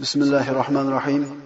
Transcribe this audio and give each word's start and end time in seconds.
بسم 0.00 0.22
الله 0.22 0.50
الرحمن 0.50 0.88
الرحيم 0.88 1.42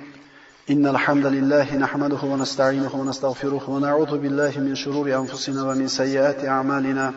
إن 0.71 0.87
الحمد 0.87 1.27
لله 1.27 1.77
نحمده 1.77 2.23
ونستعينه 2.23 2.95
ونستغفره 2.95 3.71
ونعوذ 3.71 4.19
بالله 4.19 4.53
من 4.59 4.75
شرور 4.75 5.15
أنفسنا 5.15 5.63
ومن 5.63 5.89
سيئات 5.89 6.45
أعمالنا 6.45 7.13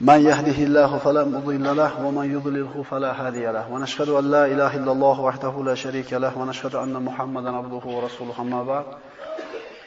من 0.00 0.26
يهده 0.26 0.58
الله 0.66 0.98
فلا 0.98 1.24
مضل 1.24 1.76
له 1.76 2.06
ومن 2.06 2.32
يضلله 2.34 2.84
فلا 2.90 3.26
هادي 3.26 3.46
له 3.46 3.72
ونشهد 3.72 4.08
أن 4.08 4.30
لا 4.30 4.46
إله 4.46 4.76
إلا 4.76 4.92
الله 4.92 5.20
وحده 5.20 5.62
لا 5.64 5.74
شريك 5.74 6.12
له 6.12 6.38
ونشهد 6.38 6.74
أن 6.74 7.02
محمدا 7.02 7.50
عبده 7.56 7.84
ورسوله 7.86 8.40
أما 8.40 8.62
بعد 8.62 8.84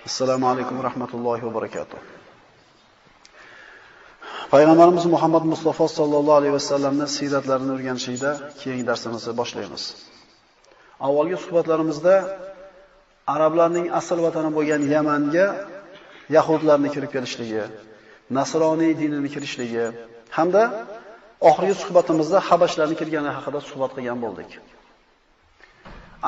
السلام 0.05 0.45
عليكم 0.45 0.79
ورحمة 0.79 1.11
الله 1.13 1.45
وبركاته 1.45 1.97
Payg'ambarimiz 4.51 5.05
Muhammad 5.05 5.43
Mustafa 5.45 5.87
sallallohu 5.87 6.33
alayhi 6.39 6.53
vasallamning 6.53 7.07
siyratlarini 7.17 7.71
o'rganishda 7.75 8.31
keyingi 8.61 8.85
darsimizni 8.89 9.33
boshlaymiz. 9.41 9.83
Avvalgi 11.07 11.37
suhbatlarimizda 11.43 12.15
arablarning 13.33 13.87
asl 13.99 14.17
vatani 14.25 14.51
bo'lgan 14.57 14.81
Yamanga 14.95 15.47
yahudlarning 16.35 16.91
kirib 16.95 17.11
kelishligi, 17.15 17.63
nasroniy 18.37 18.91
dinini 19.01 19.29
kirishligi 19.35 19.85
hamda 20.37 20.63
oxirgi 21.49 21.75
suhbatimizda 21.83 22.39
habashlarni 22.49 22.95
kirgani 23.01 23.31
haqida 23.37 23.59
suhbat 23.69 23.91
qilgan 23.95 24.19
bo'ldik. 24.25 24.49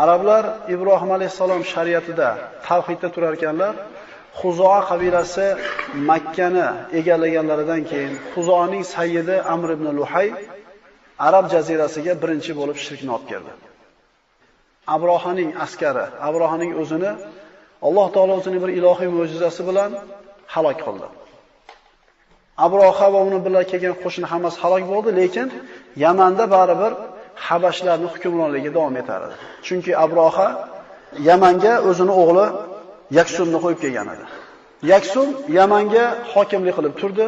Arablar 0.04 0.44
Ibrohim 0.76 1.12
alayhisalom 1.18 1.62
shariatida 1.74 2.30
tavhidda 2.68 3.08
turar 3.16 3.34
ekanlar. 3.40 3.74
Xuzoa 4.40 4.80
qabilasi 4.90 5.48
Makkani 6.10 6.68
egallaganlaridan 7.00 7.82
keyin 7.92 8.14
Xuzoaning 8.34 8.84
sayyidi 8.96 9.36
Amr 9.54 9.70
ibn 9.78 9.88
Luhay 9.98 10.28
Arab 11.28 11.46
jazirasiga 11.54 12.14
birinchi 12.22 12.52
bo'lib 12.60 12.78
shirkni 12.86 13.12
olib 13.16 13.28
keldi. 13.32 13.52
Abrohaning 14.88 15.56
askari, 15.66 16.06
Abrohaning 16.28 16.72
o'zini 16.82 17.12
Alloh 17.88 18.08
taolo 18.16 18.34
o'zining 18.40 18.62
bir 18.64 18.72
ilohiy 18.80 19.10
mo'jizasi 19.18 19.62
bilan 19.70 19.92
halok 20.54 20.78
qildi. 20.86 21.08
Abroha 22.66 23.08
va 23.14 23.20
uni 23.28 23.40
bilan 23.46 23.64
kelgan 23.72 23.96
qo'shin 24.04 24.24
hammasi 24.32 24.58
halok 24.64 24.84
bo'ldi, 24.92 25.10
lekin 25.20 25.48
Yamanda 26.04 26.46
baribir 26.56 26.92
Habashlarning 27.48 28.12
hukmronligi 28.14 28.70
davom 28.78 28.96
etar 29.02 29.22
edi. 29.28 29.36
Chunki 29.68 29.92
Abroha 30.06 30.48
Yamanga 31.30 31.74
o'zini 31.90 32.14
o'g'li 32.22 32.46
Yaksunni 33.18 33.58
qo'yib 33.64 33.80
kelgan 33.84 34.08
edi. 34.16 34.26
Yaksun 34.92 35.28
Yamanga 35.58 36.06
hokimlik 36.34 36.74
qilib 36.78 36.94
turdi. 37.02 37.26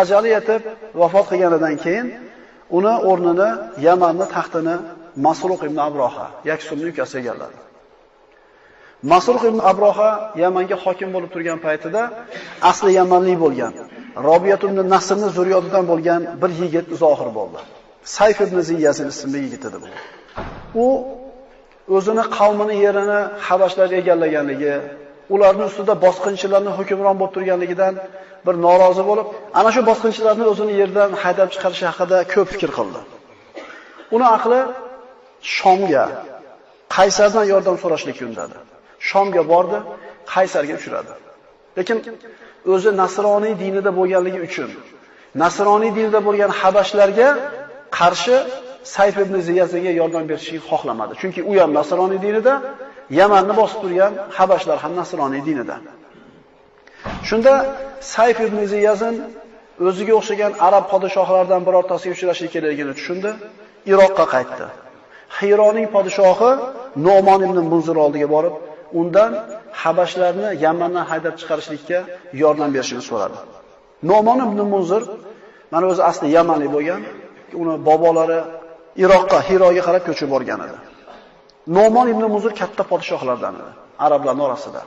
Ajali 0.00 0.28
yetib 0.36 0.62
vafot 1.00 1.26
qilganidan 1.30 1.74
keyin 1.84 2.06
uni 2.78 2.94
o'rnini 3.10 3.50
Yamanni 3.86 4.26
taxtini 4.34 4.76
Masruq 5.16 5.60
ibn 5.68 5.78
Abroha, 5.88 6.26
Yaksumni 6.50 6.90
ukasi 6.92 7.18
egalladi. 7.18 7.58
Masruq 9.02 9.42
ibn 9.50 9.60
Abroha 9.70 10.10
Yamanga 10.42 10.76
hokim 10.84 11.08
bo'lib 11.14 11.30
turgan 11.34 11.58
paytida 11.66 12.02
asli 12.70 12.90
Yamanlik 13.00 13.38
bo'lgan, 13.44 13.72
Robiyat 14.28 14.62
ibn 14.68 14.78
Nasrni 14.94 15.28
zurriyotidan 15.36 15.84
bo'lgan 15.90 16.20
bir 16.42 16.50
yigit 16.60 16.86
zohir 17.02 17.30
bo'ldi. 17.38 17.58
Sayf 18.16 18.38
ibn 18.46 18.56
Ziyasin 18.70 19.06
ismli 19.12 19.38
yigit 19.46 19.62
edi 19.68 19.78
bu. 19.82 19.88
U 20.84 20.86
o'zini 21.96 22.24
qavmini 22.36 22.76
yerini 22.84 23.20
Habashlar 23.46 23.90
egallaganligi, 24.00 24.74
ularning 25.34 25.66
ustida 25.70 25.94
bosqinchilarning 26.04 26.74
hukmron 26.78 27.16
bo'lib 27.20 27.32
turganligidan 27.36 27.94
bir 28.46 28.54
norozi 28.66 29.02
bo'lib, 29.10 29.26
ana 29.60 29.70
shu 29.74 29.80
bosqinchilarni 29.90 30.44
o'zini 30.52 30.72
yerdan 30.80 31.10
haydab 31.22 31.48
chiqarish 31.54 31.82
haqida 31.90 32.18
ko'p 32.34 32.48
fikr 32.54 32.70
qildi. 32.78 33.00
Uni 34.14 34.26
aqli 34.36 34.60
Shomga, 35.56 36.04
Qaysardan 36.96 37.44
yordam 37.52 37.76
so'rashlik 37.82 38.16
yundadi. 38.24 38.56
Shomga 39.08 39.42
bordi, 39.52 39.78
Qaysarga 40.32 40.74
uchradi. 40.80 41.12
Lekin 41.78 41.98
o'zi 42.74 42.90
nasroniy 43.02 43.54
dinida 43.62 43.90
bo'lganligi 43.98 44.40
uchun 44.48 44.70
nasroniy 45.42 45.90
dinida 45.98 46.20
bo'lgan 46.26 46.50
habashlarga 46.60 47.28
qarshi 47.98 48.36
Sayf 48.94 49.16
ibn 49.24 49.34
Ziyazga 49.48 49.92
yordam 50.00 50.24
berishni 50.30 50.58
xohlamadi. 50.70 51.12
Chunki 51.20 51.40
u 51.50 51.52
ham 51.60 51.70
nasroniy 51.78 52.20
dinida, 52.26 52.54
Yamanni 53.20 53.54
bosib 53.60 53.78
turgan 53.82 54.12
habashlar 54.38 54.78
ham 54.84 54.92
nasroniy 55.00 55.42
dinida. 55.48 55.76
Shunda 57.28 57.52
Sayf 58.14 58.38
ibn 58.46 58.58
Ziyazin 58.72 59.14
o'ziga 59.88 60.14
o'xshagan 60.20 60.52
arab 60.66 60.84
podshohlaridan 60.92 61.62
birortasiga 61.68 62.12
uchrashish 62.16 62.50
kerakligini 62.54 62.92
tushundi, 62.98 63.30
Iroqqa 63.92 64.24
qaytdi. 64.34 64.66
Xironing 65.38 65.86
podshohi 65.94 66.50
Nomon 67.06 67.40
ibn 67.46 67.58
Munzir 67.72 67.96
oldiga 68.04 68.28
borib, 68.34 68.54
undan 69.00 69.32
habashlarni 69.82 70.48
Yamandan 70.64 71.04
haydab 71.10 71.34
chiqarishlikka 71.40 71.98
yordam 72.42 72.70
berishini 72.74 73.02
so'radi. 73.10 73.38
Nomon 74.10 74.38
ibn 74.46 74.58
Munzir 74.72 75.02
mana 75.72 75.84
o'zi 75.92 76.02
asli 76.10 76.26
Yamanlik 76.38 76.70
bo'lgan, 76.76 77.00
uni 77.60 77.74
bobolari 77.88 78.40
Iroqqa, 79.04 79.38
Hiroga 79.48 79.82
qarab 79.88 80.02
ko'chib 80.08 80.28
borgan 80.34 80.60
edi. 80.66 80.78
Nomon 81.76 82.06
ibn 82.12 82.24
Munzir 82.34 82.52
katta 82.60 82.82
podshohlardan 82.92 83.54
edi, 83.60 83.72
arablar 84.06 84.34
orasida. 84.46 84.82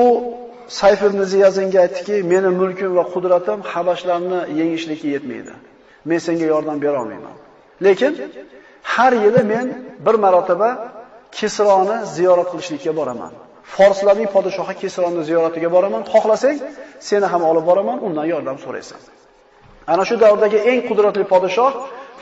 U 0.00 0.02
Sayf 0.68 1.02
ibn 1.08 1.20
Ziyazinga 1.32 1.78
aytdiki, 1.86 2.16
"Meni 2.32 2.50
mulkim 2.60 2.90
va 2.98 3.04
qudratim 3.14 3.58
habashlarni 3.72 4.40
yengishlikka 4.60 5.08
yetmaydi. 5.14 5.54
Men 6.08 6.18
senga 6.26 6.46
yordam 6.54 6.76
bera 6.84 6.96
olmayman. 7.02 7.34
Lekin 7.86 8.12
har 8.82 9.12
yili 9.12 9.42
men 9.52 9.66
bir 10.06 10.14
marotaba 10.24 10.70
Kisroni 11.32 12.06
ziyorat 12.16 12.48
qilishlikka 12.52 12.92
boraman. 12.96 13.32
Forslarning 13.76 14.28
podshohi 14.34 14.74
Kisroni 14.82 15.22
ziyoratiga 15.28 15.68
boraman. 15.76 16.02
Xohlasang, 16.12 16.58
seni 17.08 17.26
ham 17.32 17.42
olib 17.50 17.64
boraman, 17.70 17.98
undan 18.06 18.26
yordam 18.32 18.58
so'raysan." 18.64 19.00
Ana 19.92 20.04
shu 20.08 20.14
davrdagi 20.24 20.58
eng 20.70 20.80
qudratli 20.88 21.24
podshoh 21.34 21.72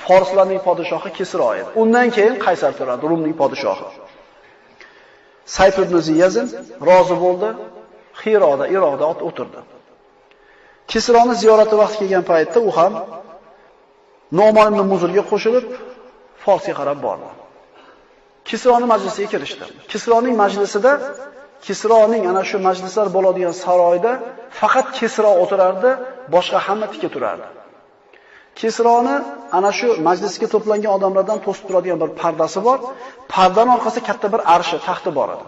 Forslarning 0.06 0.61
podshohi 0.66 1.11
Kisro 1.19 1.49
edi. 1.61 1.71
Undan 1.83 2.09
keyin 2.16 2.34
Qaysar 2.45 2.72
turadi, 2.78 3.05
Rumning 3.11 3.34
podshohi. 3.43 3.87
Sayf 5.56 5.77
ibn 5.84 5.97
Ziyazin 6.09 6.47
rozi 6.89 7.16
bo'ldi, 7.25 7.49
Xiroda, 8.21 8.65
Iroqda 8.75 9.05
o'tirdi. 9.28 9.61
Kisroni 10.91 11.34
ziyorati 11.43 11.75
vaqti 11.83 11.97
kelgan 12.00 12.25
paytda 12.31 12.59
u 12.69 12.71
ham 12.78 12.93
Nomon 14.39 14.72
ibn 14.83 15.22
qo'shilib 15.33 15.65
Forsga 16.47 16.75
qarab 16.81 16.99
bordi. 17.07 17.29
Kisroning 18.49 18.89
majlisiga 18.95 19.29
kirishdi. 19.34 19.65
Kisroning 19.93 20.34
majlisida 20.43 20.93
Kisroning 21.67 22.23
ana 22.31 22.43
shu 22.49 22.57
majlislar 22.69 23.07
bo'ladigan 23.17 23.55
saroyda 23.65 24.12
faqat 24.61 24.87
Kisro 24.99 25.31
o'tirardi, 25.43 25.91
boshqa 26.34 26.59
hamma 26.67 26.87
tikka 26.93 27.09
turardi. 27.15 27.47
Kisroni 28.61 29.17
ana 29.59 29.71
shu 29.79 29.89
majlisga 30.09 30.47
to'plangan 30.55 30.93
odamlardan 30.97 31.39
to'sib 31.47 31.65
turadigan 31.69 31.99
bir 32.03 32.11
pardasi 32.21 32.61
bor. 32.67 32.78
Pardaning 33.34 33.73
orqasida 33.77 34.03
katta 34.09 34.27
bir 34.34 34.41
arshi, 34.55 34.77
taxti 34.89 35.11
bor 35.19 35.28
edi. 35.34 35.47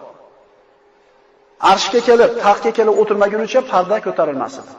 Arshga 1.73 2.01
kelib, 2.09 2.31
taxtga 2.45 2.71
kelib 2.79 2.95
o'tirmagunicha 3.03 3.61
parda 3.73 3.97
ko'tarilmas 4.07 4.55
edi. 4.61 4.73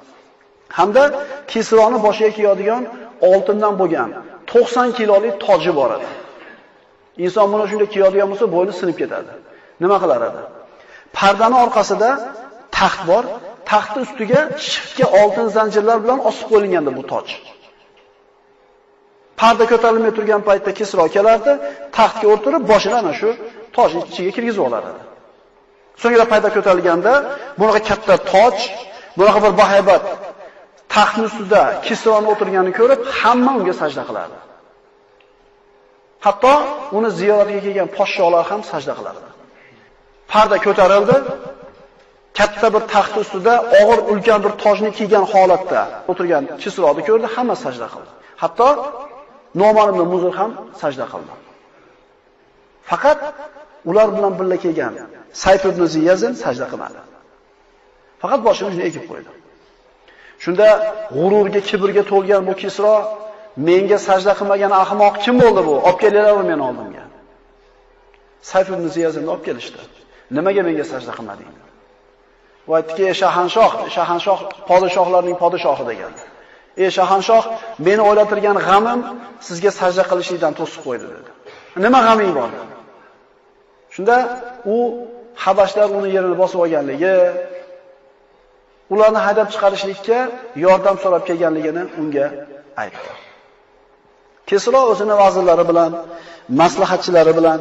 Hamda 0.78 1.03
Kisroni 1.51 1.97
boshiga 2.06 2.31
kiyadigan 2.38 2.84
oltindan 3.31 3.74
bo'lgan 3.81 4.09
90 4.53 4.91
kilolik 4.99 5.35
toji 5.45 5.71
bor 5.79 5.89
edi. 5.97 6.09
Inson 7.25 7.47
buni 7.53 7.65
shunday 7.71 7.89
kiyadigan 7.95 8.27
bo'lsa, 8.31 8.45
bo'yni 8.55 8.73
sinib 8.79 8.97
ketadi. 9.01 9.31
Nima 9.83 9.97
qilar 10.03 10.21
edi? 10.29 10.41
Pardaning 11.17 11.59
orqasida 11.65 12.09
taxt 12.77 13.01
bor. 13.09 13.23
Taxtning 13.71 14.03
ustiga 14.07 14.39
shiftga 14.69 15.05
oltin 15.19 15.47
zanjirlar 15.57 15.97
bilan 16.03 16.19
osib 16.29 16.47
qo'yilgandi 16.51 16.91
bu 16.97 17.03
toj. 17.11 17.27
Parda 19.39 19.65
ko'tarilmay 19.71 20.13
turgan 20.17 20.41
paytda 20.49 20.71
Kisro 20.79 21.05
kelardi, 21.15 21.51
taxtga 21.97 22.27
o'tirib, 22.33 22.63
boshini 22.71 22.95
ana 23.01 23.13
shu 23.19 23.29
toj 23.75 23.91
ichiga 24.09 24.31
kirgizib 24.38 24.63
olar 24.68 24.83
edi. 24.91 25.01
So'ngra 26.01 26.25
payda 26.31 26.50
ko'tarilganda, 26.56 27.13
bunaqa 27.59 27.81
katta 27.89 28.15
toj, 28.31 28.56
bunaqa 29.19 29.39
bir 29.45 29.53
bahaybat 29.62 30.03
taxtni 30.95 31.24
ustida 31.30 31.62
Kisroni 31.88 32.27
o'tirganini 32.33 32.74
ko'rib, 32.80 33.01
hamma 33.19 33.51
unga 33.59 33.74
sajda 33.81 34.03
qilardi. 34.09 34.38
Hatto 36.25 36.53
uni 36.97 37.09
ziyoratga 37.19 37.59
kelgan 37.65 37.89
podsholar 37.97 38.44
ham 38.51 38.62
sajda 38.71 38.94
qilardi. 39.00 39.27
Parda 40.31 40.57
ko'tarildi, 40.65 41.15
katta 42.39 42.68
bir 42.75 42.83
taxt 42.94 43.15
ustida 43.24 43.53
og'ir 43.80 44.00
ulkan 44.12 44.39
bir 44.45 44.53
tojni 44.63 44.89
kiygan 44.97 45.25
holatda 45.33 45.81
o'tirgan 46.12 46.44
Kisroni 46.62 47.01
ko'rdi, 47.09 47.27
hamma 47.36 47.56
sajda 47.65 47.88
qildi. 47.94 48.12
Hatto 48.41 48.69
Nomon 49.62 49.88
ibn 49.94 50.01
Muzir 50.13 50.33
ham 50.39 50.51
sajda 50.81 51.06
qildi. 51.13 51.33
Faqat 52.89 53.19
ular 53.89 54.07
bilan 54.15 54.33
birga 54.39 54.57
kelgan 54.65 54.94
Sayf 55.44 55.62
ibn 55.71 55.81
Ziyazin 55.94 56.33
sajda 56.44 56.65
qilmadi. 56.71 57.00
Faqat 58.21 58.39
boshini 58.47 58.69
shunday 58.71 58.88
egib 58.91 59.06
qo'ydi. 59.12 59.31
Shunda 60.44 60.68
g'ururga, 61.18 61.62
kibrga 61.69 62.03
to'lgan 62.12 62.41
bu 62.50 62.53
Kisro 62.62 62.95
menga 63.68 63.97
sajda 64.07 64.33
qilmagan 64.39 64.71
ahmoq 64.83 65.15
kim 65.24 65.36
bo'ldi 65.44 65.62
bu? 65.69 65.75
Olib 65.88 66.00
kelinglar 66.03 66.44
meni 66.51 66.63
oldimga. 66.69 67.03
Sayf 68.51 68.68
ibn 68.74 68.86
Ziyazni 68.95 69.30
olib 69.33 69.44
kelishdi. 69.47 69.80
Nimaga 70.38 70.62
menga 70.68 70.86
sajda 70.91 71.12
qilmading? 71.18 71.51
Va 72.69 72.75
aytdiki, 72.80 73.06
shahanshoh, 73.21 73.71
shahanshoh 73.95 74.39
podshohlarning 74.69 75.38
podshohi 75.44 75.83
degan. 75.91 76.13
Ey 76.83 76.89
shahanshoh, 76.97 77.44
meni 77.88 78.01
o'ylatirgan 78.09 78.57
g'amim 78.68 79.00
sizga 79.47 79.71
sajda 79.80 80.03
qilishingdan 80.12 80.53
to'sib 80.59 80.81
qo'ydi 80.88 81.07
dedi. 81.15 81.30
Nima 81.86 82.00
g'aming 82.07 82.31
bor? 82.39 82.50
Shunda 83.94 84.15
u 84.75 84.77
Habashlar 85.45 85.89
uni 85.97 86.09
yerini 86.15 86.36
bosib 86.41 86.59
olganligi, 86.63 87.15
ularni 88.94 89.19
haydab 89.25 89.47
chiqarishlikka 89.53 90.18
yordam 90.65 90.95
so'rab 91.03 91.24
kelganligini 91.30 91.83
unga 92.01 92.25
aytdi. 92.83 93.12
Kesro 94.50 94.81
o'zini 94.91 95.15
vazirlari 95.24 95.65
bilan, 95.71 95.91
maslahatchilari 96.62 97.33
bilan 97.39 97.59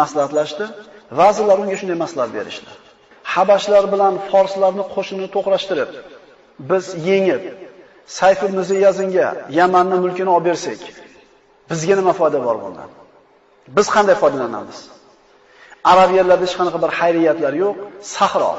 maslahatlashdi. 0.00 0.64
Vazirlar 1.20 1.56
unga 1.62 1.76
shunday 1.80 1.98
maslahat 2.04 2.30
berishdi. 2.38 2.70
Habashlar 3.34 3.84
bilan 3.94 4.14
forslarni 4.30 4.84
qo'shinini 4.94 5.28
to'qrashtirib, 5.36 5.90
biz 6.70 6.84
yengib 7.08 7.42
Sayf 8.18 8.40
ibn 8.48 8.58
Ziyazinga 8.70 9.28
Yamanning 9.58 10.00
mulkini 10.04 10.30
olib 10.36 10.46
bersak, 10.48 10.80
bizga 11.70 11.94
nima 12.00 12.12
foyda 12.20 12.38
bor 12.46 12.56
bundan? 12.64 12.90
Biz 13.76 13.86
qanday 13.94 14.16
foydalanamiz? 14.22 14.78
Arab 15.92 16.10
yerlarida 16.18 16.46
hech 16.46 16.56
qanaqa 16.60 16.78
bir 16.84 16.90
xayriyatlar 17.00 17.52
yo'q, 17.62 17.74
sahro. 18.16 18.52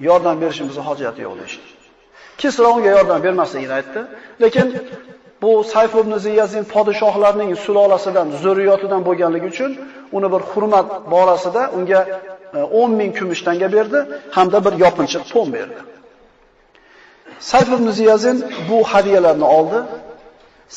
Yordam 0.00 0.40
berishimizni 0.40 0.82
hojati 0.88 1.20
yo'q 1.26 1.34
deyishdi. 1.40 1.66
Kisro 2.40 2.68
unga 2.76 2.90
yordam 2.96 3.22
bermasligini 3.22 3.72
aytdi, 3.72 4.00
lekin 4.42 4.68
bu 5.42 5.64
Sayf 5.64 5.94
ibn 5.94 6.12
Ziyazin 6.26 6.64
podshohlarning 6.74 7.50
sulolasidan, 7.64 8.28
zurriyotidan 8.42 9.02
bo'lganligi 9.08 9.46
uchun 9.54 9.70
uni 10.16 10.28
bir 10.32 10.42
hurmat 10.50 10.88
borasida 11.14 11.62
unga 11.76 12.00
e, 12.54 12.58
10 12.58 12.90
ming 13.00 13.18
kumush 13.18 13.42
tanga 13.46 13.68
berdi 13.76 13.98
hamda 14.36 14.58
bir 14.64 14.72
yopinchiq 14.84 15.22
to'n 15.32 15.48
berdi. 15.56 15.80
Sayf 17.50 17.68
ibn 17.76 17.90
Ziyazin 17.98 18.36
bu 18.68 18.78
hadiyalarni 18.92 19.46
oldi. 19.58 19.78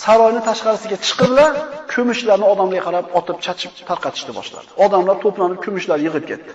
Saroyning 0.03 0.43
tashqarisiga 0.49 0.97
chiqdilar, 1.07 1.51
kumushlarni 1.93 2.45
odamlarga 2.53 2.83
qarab 2.87 3.05
otib, 3.19 3.37
chachib, 3.45 3.71
tarqatishni 3.89 4.31
boshladi. 4.39 4.69
Odamlar 4.85 5.15
to'planib 5.23 5.59
kumushlar 5.65 5.97
yig'ib 6.05 6.25
ketdi. 6.31 6.51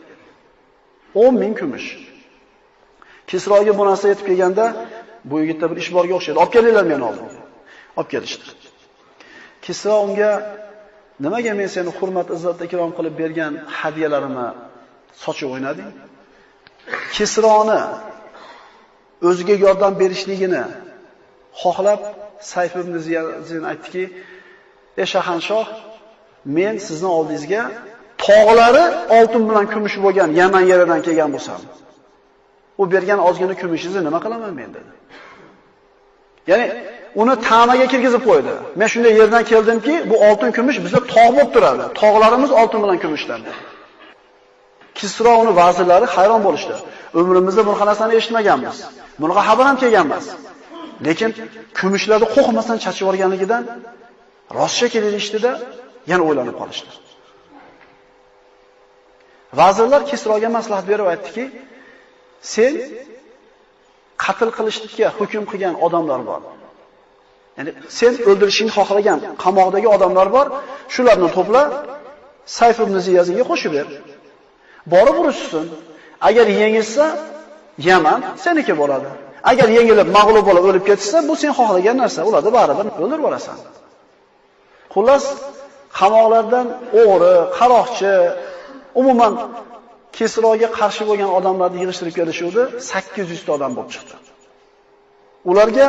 10 1.15 1.35
ming 1.43 1.55
kumush. 1.61 1.89
Kisroga 3.31 3.73
bu 3.79 3.85
narsa 3.87 4.09
yetib 4.13 4.27
kelganda, 4.31 4.65
bu 5.25 5.41
yigitda 5.41 5.71
bir 5.71 5.77
ish 5.83 5.91
borga 5.97 6.15
o'xshaydi. 6.19 6.39
Olib 6.43 6.53
kelinglar 6.57 6.85
meni 6.93 7.05
oldim. 7.11 7.29
olib 7.97 8.11
kelishdi. 8.15 8.45
Kisro 9.65 9.95
unga 10.07 10.31
nimaga 11.25 11.53
men 11.61 11.69
seni 11.75 11.91
hurmat, 11.99 12.29
izzat, 12.37 12.59
ikrom 12.67 12.93
qilib 12.99 13.15
bergan 13.23 13.53
hadiyalarimni 13.81 14.49
sochib 15.25 15.49
o'ynading? 15.55 15.91
Kisroni 17.17 17.81
o'ziga 19.29 19.55
yordam 19.65 19.93
berishligini 20.03 20.65
xohlab 21.63 22.01
Sayf 22.53 22.73
ibn 22.83 22.95
Ziyan 23.07 23.65
aytdiki, 23.73 24.05
"Ey 25.01 25.07
shahanshoh, 25.15 25.67
men 26.57 26.75
sizni 26.87 27.09
oldingizga 27.19 27.63
tog'lari 28.27 28.85
oltin 29.19 29.43
bilan 29.49 29.67
kumush 29.73 29.97
bo'lgan 30.05 30.31
Yaman 30.41 30.65
yeridan 30.73 31.01
kelgan 31.07 31.31
bo'lsam, 31.35 31.61
u 32.81 32.83
bergan 32.93 33.19
ozgina 33.29 33.55
kumushingizni 33.61 34.03
nima 34.09 34.19
qilaman 34.25 34.53
men?" 34.61 34.71
dedi. 34.77 34.93
Ya'ni 36.51 36.67
uni 37.21 37.35
tamaga 37.49 37.87
kirgizib 37.93 38.23
qo'ydi. 38.29 38.53
Men 38.79 38.89
shunday 38.93 39.13
yerdan 39.21 39.45
keldimki, 39.51 39.95
bu 40.11 40.17
oltin 40.29 40.51
kumush 40.57 40.79
bizda 40.85 41.01
tog' 41.15 41.33
bo'lib 41.37 41.51
turadi. 41.55 41.85
Tog'larimiz 42.01 42.51
oltin 42.61 42.81
bilan 42.85 42.99
kumushdan. 43.05 43.41
Kisro 44.99 45.33
uni 45.43 45.53
vazirlari 45.61 46.07
hayron 46.15 46.41
bo'lishdi. 46.47 46.75
Umrimizda 47.21 47.63
bunaqa 47.69 47.85
narsani 47.91 48.13
eshitmaganmiz. 48.21 48.77
Bunaqa 49.23 49.43
xabar 49.49 49.65
ham 49.71 49.77
kelgan 49.83 50.05
emas. 50.09 50.27
Lekin 51.07 51.31
kumushlarni 51.79 52.27
qo'rqmasdan 52.35 52.79
chachib 52.85 53.03
yuborganligidan 53.05 53.63
rostcha 54.59 54.87
kelishdida 54.95 55.51
yana 56.11 56.23
o'ylanib 56.29 56.57
qolishdi. 56.61 56.91
Vazirlar 59.61 60.03
Kisroga 60.11 60.49
maslahat 60.59 60.87
berib 60.93 61.07
aytdiki, 61.13 61.45
sen 62.43 62.73
qatl 64.25 64.49
qilishlikka 64.57 65.07
hukm 65.19 65.45
qilgan 65.51 65.75
odamlar 65.87 66.21
bor. 66.31 66.41
Ya'ni 67.57 67.71
sen 67.99 68.13
o'ldirishingni 68.29 68.73
xohlagan 68.79 69.19
qamoqdagi 69.45 69.89
odamlar 69.97 70.29
bor, 70.37 70.47
shularni 70.95 71.29
to'pla, 71.37 71.63
Sayf 72.59 72.77
ibn 72.85 72.95
Ziyaziga 73.07 73.45
qo'shib 73.51 73.73
ber. 73.77 73.87
Borib 74.93 75.17
urushsin. 75.23 75.67
Agar 76.29 76.47
yengilsa, 76.61 77.05
Yaman 77.89 78.21
seniki 78.45 78.75
bo'ladi. 78.81 79.09
Agar 79.51 79.69
yengilib 79.79 80.09
mag'lub 80.19 80.45
bo'lib 80.49 80.65
o'lib 80.69 80.85
ketsa, 80.91 81.17
bu 81.29 81.35
sen 81.43 81.53
xohlagan 81.59 81.97
narsa, 82.03 82.21
ularni 82.29 82.51
baribir 82.59 82.87
o'ldirib 83.03 83.23
yuborasan. 83.23 83.59
Xullas, 84.95 85.25
qamoqlardan 85.99 86.67
o'g'ri, 87.01 87.35
qaroqchi, 87.59 88.15
umuman 89.01 89.33
Kesroga 90.19 90.69
qarshi 90.79 91.03
bo'lgan 91.09 91.31
odamlarni 91.39 91.79
yig'ishtirib 91.83 92.15
kelishuvdi, 92.21 92.63
800 92.93 93.45
ta 93.47 93.51
odam 93.57 93.73
bo'lib 93.77 93.91
chiqdi. 93.95 94.15
Ularga 95.51 95.87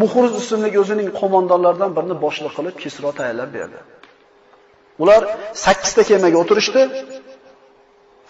Muhruz 0.00 0.34
ismli 0.42 0.68
o'zining 0.82 1.08
qo'mondonlaridan 1.20 1.90
birini 1.96 2.16
boshliq 2.24 2.52
qilib 2.58 2.76
Kisro 2.82 3.10
tayinlab 3.18 3.50
berdi. 3.56 3.78
Ular 5.02 5.22
8 5.54 5.94
ta 5.96 6.02
kemaga 6.10 6.38
o'tirishdi. 6.42 6.82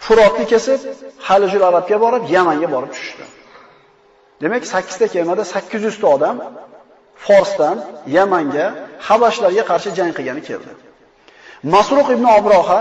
Furotni 0.05 0.45
kesib, 0.53 0.79
Halijul 1.27 1.63
Arabga 1.69 1.97
borib, 2.05 2.23
Yamanga 2.35 2.67
borib 2.75 2.91
tushdi. 2.97 3.25
Demak, 4.41 4.63
8 4.65 4.97
ta 5.01 5.07
kemada 5.13 5.43
800 5.45 6.01
ta 6.01 6.07
odam 6.15 6.35
Forsdan 7.25 7.77
Yamanga, 8.17 8.65
Habashlarga 9.07 9.63
qarshi 9.71 9.89
jang 9.97 10.11
qilgani 10.17 10.41
keldi. 10.49 10.71
Masruq 11.73 12.07
ibn 12.15 12.25
Abroha 12.37 12.79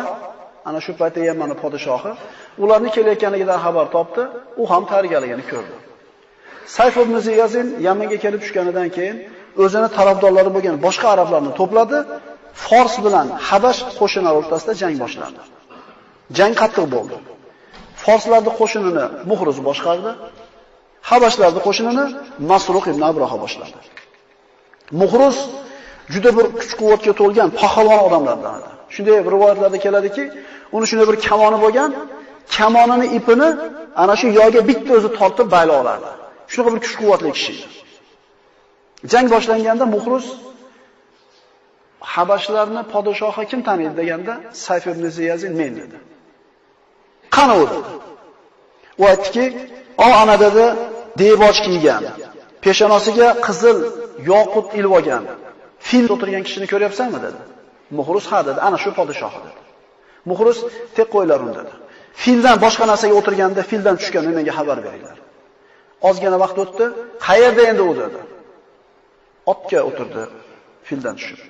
ana 0.68 0.80
shu 0.84 0.92
paytda 1.00 1.20
Yamanning 1.30 1.58
podshohi 1.64 2.12
ularni 2.62 2.90
kelayotganligidan 2.96 3.58
xabar 3.64 3.86
topdi, 3.96 4.22
u 4.62 4.64
ham 4.70 4.82
tayyorgarligini 4.90 5.44
ko'rdi. 5.52 5.74
Sayf 6.76 6.94
ibn 7.04 7.14
Ziyazin 7.26 7.66
Yamanga 7.86 8.18
kelib 8.24 8.40
tushganidan 8.44 8.88
keyin 8.96 9.16
o'zini 9.64 9.88
tarafdorlari 9.96 10.50
bo'lgan 10.56 10.76
boshqa 10.86 11.06
arablarni 11.14 11.52
to'pladi, 11.60 11.98
Fors 12.66 12.94
bilan 13.06 13.26
Habash 13.48 13.80
qo'shinlari 14.00 14.36
o'rtasida 14.40 14.72
jang 14.82 14.94
boshlandi. 15.02 15.42
Jang 16.38 16.52
qattiq 16.60 16.86
bo'ldi. 16.94 17.16
Forslarning 18.04 18.54
qo'shinini 18.60 19.04
Muhruz 19.30 19.58
boshqardi, 19.68 20.10
Habashlarning 21.10 21.62
qo'shinini 21.68 22.04
Masruq 22.50 22.84
ibn 22.92 23.02
Abroha 23.10 23.36
boshladi. 23.44 23.78
Muhruz 25.00 25.36
juda 26.14 26.30
bir 26.36 26.46
kuch-quvvatga 26.60 27.12
to'lgan 27.20 27.48
pahlavon 27.60 28.00
odamlardan 28.06 28.54
edi. 28.60 28.70
Shunday 28.94 29.16
rivoyatlarda 29.34 29.78
keladiki, 29.84 30.24
uni 30.76 30.86
shunday 30.90 31.06
bir 31.10 31.16
kamoni 31.28 31.58
bo'lgan, 31.64 31.90
kamonini 32.56 33.06
ipini 33.18 33.48
ana 34.02 34.14
shu 34.20 34.26
yoyga 34.40 34.60
bitta 34.70 34.90
o'zi 34.98 35.08
tortib 35.18 35.48
bayla 35.54 35.72
olardi. 35.80 36.10
Shunaqa 36.52 36.70
bir 36.74 36.80
kuch-quvvatli 36.84 37.30
kishi. 37.36 37.54
Jang 39.12 39.26
boshlanganda 39.34 39.84
Muhruz 39.94 40.26
Habashlarni 42.14 42.82
podshohi 42.92 43.44
kim 43.50 43.60
taniydi 43.68 43.94
deganda 44.00 44.32
Sayf 44.64 44.84
ibn 44.92 45.04
Ziyazin 45.16 45.52
men 45.60 45.72
dedi. 45.80 45.96
Qani 47.36 47.54
u 47.62 47.64
dedi. 47.72 47.90
U 49.00 49.04
aytdiki, 49.12 49.44
"O 50.06 50.08
ana 50.22 50.36
dedi, 50.44 50.64
devoch 51.20 51.58
kiygan, 51.66 52.02
peshonasiga 52.64 53.28
qizil 53.46 53.78
yoqut 54.32 54.66
ilib 54.78 54.92
olgan, 54.98 55.24
fil 55.88 56.06
o'tirgan 56.14 56.42
kishini 56.46 56.66
ko'ryapsanmi?" 56.72 57.18
dedi. 57.26 57.40
Muhrus 57.98 58.26
ha 58.32 58.40
dedi, 58.48 58.58
ana 58.66 58.78
shu 58.82 58.90
podshoh 58.98 59.34
dedi. 59.46 59.60
Muhrus 60.30 60.58
tek 60.96 61.08
qo'ylar 61.14 61.38
uni 61.44 61.54
dedi. 61.60 61.72
Fildan 62.22 62.56
boshqa 62.64 62.84
narsaga 62.90 63.14
o'tirganda 63.20 63.62
fildan 63.70 63.96
tushganini 64.00 64.34
menga 64.38 64.52
xabar 64.58 64.78
beringlar. 64.86 65.18
Ozgina 66.08 66.36
vaqt 66.44 66.58
o'tdi, 66.64 66.84
qayerda 67.26 67.62
endi 67.70 67.82
u 67.90 67.92
dedi. 68.02 68.20
Otga 69.52 69.80
o'tirdi, 69.88 70.22
fildan 70.88 71.14
tushib. 71.18 71.40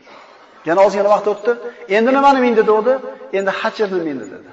Yana 0.68 0.80
ozgina 0.86 1.08
vaqt 1.14 1.26
o'tdi, 1.32 1.52
endi 1.96 2.10
nimani 2.16 2.40
mindi 2.46 2.62
dedi, 2.72 2.92
endi 3.38 3.52
hachirni 3.60 4.00
mindi 4.08 4.26
dedi. 4.34 4.50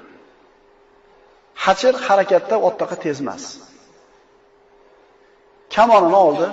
Hachir 1.64 1.94
harakatda 2.06 2.56
otdaqa 2.68 2.96
tezmas. 3.04 3.44
Kamonini 5.74 6.18
oldi, 6.26 6.46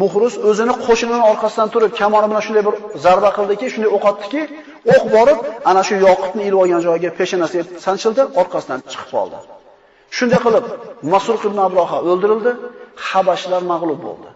Muhrus 0.00 0.34
o'zini 0.48 0.74
qo'shinining 0.86 1.22
orqasidan 1.30 1.68
turib, 1.74 1.90
kamoni 2.00 2.26
bilan 2.30 2.42
shunday 2.46 2.62
bir 2.68 2.74
zarba 3.04 3.30
qildiki, 3.38 3.66
shunday 3.72 3.90
o'q 3.96 4.04
otdiki, 4.10 4.42
o'q 4.94 5.04
borib, 5.14 5.38
ana 5.70 5.82
shu 5.88 5.94
yoqutni 6.06 6.42
ilib 6.48 6.58
olgan 6.62 6.80
joyiga 6.86 7.10
peshonasiga 7.18 7.64
sanchildi, 7.86 8.22
orqasidan 8.40 8.80
chiqib 8.90 9.08
qoldi. 9.14 9.38
Shunday 10.16 10.40
qilib, 10.46 10.64
Masruq 11.12 11.42
ibn 11.48 11.58
Abroha 11.68 11.98
o'ldirildi, 12.10 12.52
Habashlar 13.08 13.62
mag'lub 13.72 14.00
bo'ldi. 14.06 14.28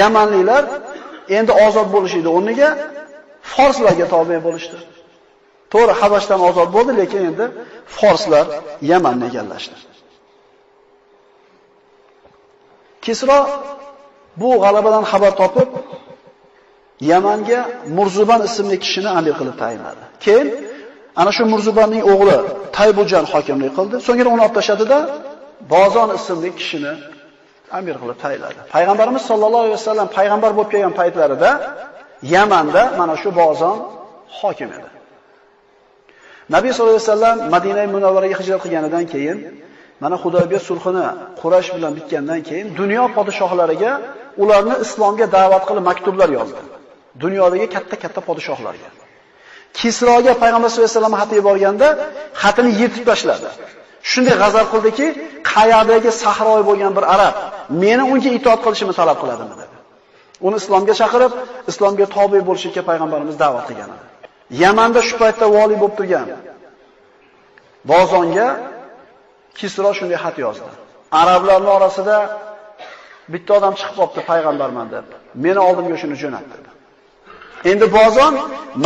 Yamanliklar 0.00 0.64
endi 1.38 1.52
ozod 1.66 1.88
bo'lishdi 1.94 2.28
o'rniga 2.36 2.70
forslarga 3.54 4.06
tobe 4.14 4.38
bo'lishdi. 4.46 4.78
To'g'ri, 5.72 5.92
Habashdan 6.00 6.40
ozod 6.48 6.68
bo'ldi, 6.76 6.92
lekin 7.00 7.20
endi 7.30 7.44
forslar 7.98 8.46
Yamanni 8.90 9.24
egallashdi. 9.30 9.76
Kisro 13.08 13.38
bu 14.40 14.48
g'alabadan 14.62 15.04
xabar 15.10 15.32
topib, 15.40 15.68
Yamanga 17.10 17.60
Murzuban 17.96 18.40
ismli 18.48 18.76
kishini 18.84 19.10
amir 19.18 19.34
qilib 19.40 19.56
tayinladi. 19.62 20.02
Keyin 20.24 20.48
ana 21.20 21.30
shu 21.36 21.42
Murzubanning 21.52 22.02
o'g'li 22.12 22.38
Taybujan 22.76 23.24
hokimlik 23.32 23.72
qildi. 23.78 23.96
So'ngra 24.06 24.28
uni 24.34 24.42
olib 24.46 24.54
tashladida 24.58 24.98
Bozon 25.72 26.08
ismli 26.18 26.50
kishini 26.58 26.92
amir 27.78 27.96
qilib 28.02 28.18
tayinladi. 28.24 28.60
Payg'ambarimiz 28.74 29.22
sollallohu 29.30 29.62
alayhi 29.64 29.76
vasallam 29.80 30.08
payg'ambar 30.18 30.50
bo'lib 30.56 30.70
kelgan 30.72 30.94
paytlarida 31.00 31.50
Yamanda 32.34 32.82
mana 33.00 33.14
shu 33.22 33.28
Bozon 33.40 33.76
hokim 34.40 34.70
edi. 34.76 34.88
Nabiy 36.54 36.70
sollallohu 36.76 36.98
alayhi 36.98 37.12
vasallam 37.12 37.36
Madina 37.54 37.82
munavvaraga 37.94 38.36
hijrat 38.40 38.60
qilganidan 38.64 39.04
keyin 39.12 39.38
mana 40.02 40.16
Xudoybiya 40.22 40.60
sulhini 40.68 41.06
Quraysh 41.40 41.70
bilan 41.76 41.92
bitgandan 41.98 42.40
keyin 42.48 42.66
dunyo 42.80 43.04
podshohlariga 43.16 43.92
ularni 44.42 44.74
islomga 44.84 45.26
da'vat 45.36 45.62
qilib 45.68 45.84
maktublar 45.90 46.28
yozdi. 46.38 46.60
Dunyodagi 47.22 47.66
katta-katta 47.74 48.20
podshohlarga. 48.28 48.88
Kisroga 49.78 50.32
payg'ambar 50.42 50.68
sollallohu 50.70 50.90
alayhi 50.90 50.98
vasallam 50.98 51.16
xat 51.20 51.30
yuborganda 51.38 51.88
xatini 52.42 52.70
yirtib 52.80 53.04
tashladi. 53.10 53.48
Shunday 54.10 54.36
g'azab 54.42 54.66
qildiki, 54.72 55.06
Qayadagi 55.52 56.10
sahroy 56.22 56.62
bo'lgan 56.68 56.92
bir 56.98 57.04
arab 57.14 57.34
meni 57.82 58.04
unga 58.12 58.30
itoat 58.38 58.60
qilishimni 58.64 58.94
talab 59.00 59.18
qiladimi 59.22 59.54
dedi. 59.60 59.76
Uni 60.46 60.56
islomga 60.62 60.94
chaqirib, 61.00 61.32
islomga 61.70 62.06
tobe 62.16 62.38
bo'lishga 62.48 62.82
payg'ambarimiz 62.90 63.36
da'vat 63.42 63.64
qilgan 63.68 63.90
edi. 63.96 64.04
Yamanda 64.62 65.00
shu 65.08 65.14
paytda 65.22 65.46
vali 65.56 65.76
bo'lib 65.82 65.94
turgan 65.98 66.26
Bozonga 67.90 68.46
Kisro 69.58 69.90
shunday 69.98 70.18
xat 70.24 70.36
yozdi. 70.44 70.70
Arablarning 71.22 71.72
orasida 71.78 72.16
bitta 73.32 73.50
odam 73.58 73.74
chiqib 73.78 73.96
qopti 74.00 74.20
payg'ambarman 74.30 74.86
deb. 74.94 75.06
Meni 75.44 75.60
oldimga 75.68 75.96
shuni 76.02 76.16
jo'natdi. 76.22 76.56
Endi 77.70 77.86
Bozon 77.96 78.34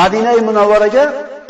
Madinai 0.01 0.41
Munavvaraga 0.49 1.05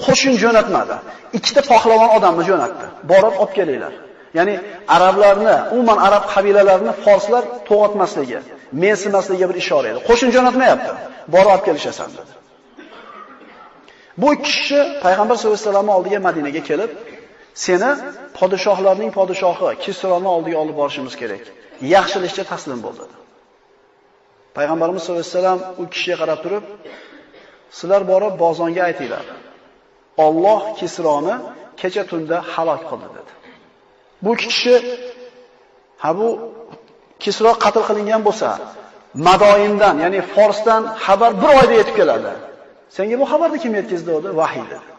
qo'shin 0.05 0.35
jo'natmadi. 0.43 0.97
Ikkita 1.39 1.63
pahlavon 1.73 2.11
odamni 2.17 2.45
jo'natdi. 2.51 2.87
Borib 3.11 3.35
olib 3.43 3.53
kelinglar. 3.59 3.93
Ya'ni 4.39 4.55
arablarni, 4.97 5.57
umuman 5.75 5.99
arab 6.09 6.25
qabilalarini 6.35 6.93
forslar 7.05 7.43
to'g'atmasligi, 7.69 8.39
mensimasligiga 8.85 9.47
bir 9.51 9.57
ishora 9.63 9.87
edi. 9.93 10.01
Qo'shin 10.09 10.29
jo'natmayapti. 10.37 10.93
Borib 11.35 11.51
olib 11.55 11.65
kelishasan 11.69 12.09
dedi. 12.19 12.33
Bu 14.23 14.31
kishi 14.47 14.81
payg'ambar 15.05 15.35
sollallohu 15.37 15.59
alayhi 15.59 15.69
vasallam 15.69 15.89
oldiga 15.97 16.19
Madinaga 16.29 16.63
kelib, 16.71 16.91
seni 17.55 17.91
podshohlarning 18.39 19.11
podshohi 19.19 19.71
Kisroni 19.85 20.29
oldiga 20.37 20.59
olib 20.63 20.77
borishimiz 20.81 21.15
kerak. 21.23 21.45
Yaxshilikcha 21.95 22.45
taslim 22.53 22.81
bo'l 22.85 22.95
dedi. 23.03 23.17
Payg'ambarimiz 24.57 25.01
sollallohu 25.05 25.25
alayhi 25.25 25.39
vasallam 25.39 25.61
u 25.83 25.85
kishiga 25.93 26.17
qarab 26.23 26.39
turib, 26.45 26.65
sizlar 27.79 28.03
borib 28.13 28.35
bozonga 28.45 28.83
aytinglar. 28.89 29.25
Alloh 30.27 30.61
Kisroni 30.81 31.35
kecha 31.81 32.03
tunda 32.11 32.37
halok 32.53 32.83
qildi 32.91 33.09
dedi. 33.17 33.33
Bu 34.25 34.33
kishi 34.43 34.75
ha 36.03 36.11
bu 36.19 36.29
Kisro 37.23 37.53
qatl 37.65 37.83
qilingan 37.89 38.23
bo'lsa, 38.29 38.49
Madoindan, 39.27 39.97
ya'ni 40.05 40.21
Forsdan 40.35 40.83
xabar 41.05 41.33
bir 41.43 41.51
oyda 41.61 41.75
yetib 41.81 41.95
keladi. 42.01 42.33
Senga 42.97 43.17
bu 43.21 43.25
xabarni 43.33 43.59
kim 43.65 43.73
yetkazdi 43.79 44.11
dedi? 44.17 44.29
Vahiy 44.41 44.65
dedi. 44.73 44.92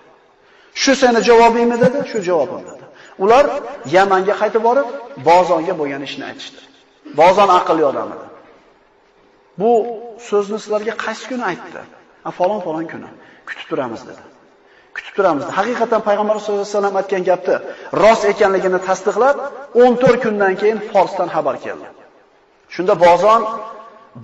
Shu 0.82 0.96
seni 1.02 1.20
javobingmi 1.30 1.78
dedi? 1.84 1.98
Shu 2.12 2.20
javobim 2.30 2.64
dedi. 2.70 2.84
Ular 3.24 3.46
Yamanga 3.96 4.36
qaytib 4.42 4.64
borib, 4.68 4.88
Bozonga 5.30 5.74
bo'lgan 5.80 6.02
ishni 6.10 6.24
aytishdi. 6.30 6.62
Bozon 7.20 7.50
aqlli 7.60 7.84
odam 7.92 8.10
edi. 8.16 8.28
Bu 9.62 9.72
so'zni 10.30 10.58
sizlarga 10.64 10.94
qaysi 11.06 11.24
kuni 11.32 11.44
aytdi? 11.52 11.82
A 12.28 12.32
falon 12.38 12.60
falon 12.68 12.86
kuni. 12.94 13.10
Kutib 13.50 13.66
turamiz 13.72 14.02
dedi. 14.10 14.24
Kutib 14.96 15.14
turamiz. 15.18 15.46
Haqiqatan 15.58 16.02
payg'ambar 16.08 16.36
sollallohu 16.44 16.66
alayhi 16.66 16.78
vasallam 16.78 16.96
aytgan 17.02 17.24
gapni 17.30 17.56
rost 18.04 18.24
ekanligini 18.32 18.80
tasdiqlab, 18.88 19.38
14 19.74 20.24
kundan 20.24 20.54
keyin 20.62 20.80
Forsdan 20.92 21.30
xabar 21.36 21.56
keldi. 21.66 21.88
Shunda 22.74 22.94
Bozon 23.06 23.42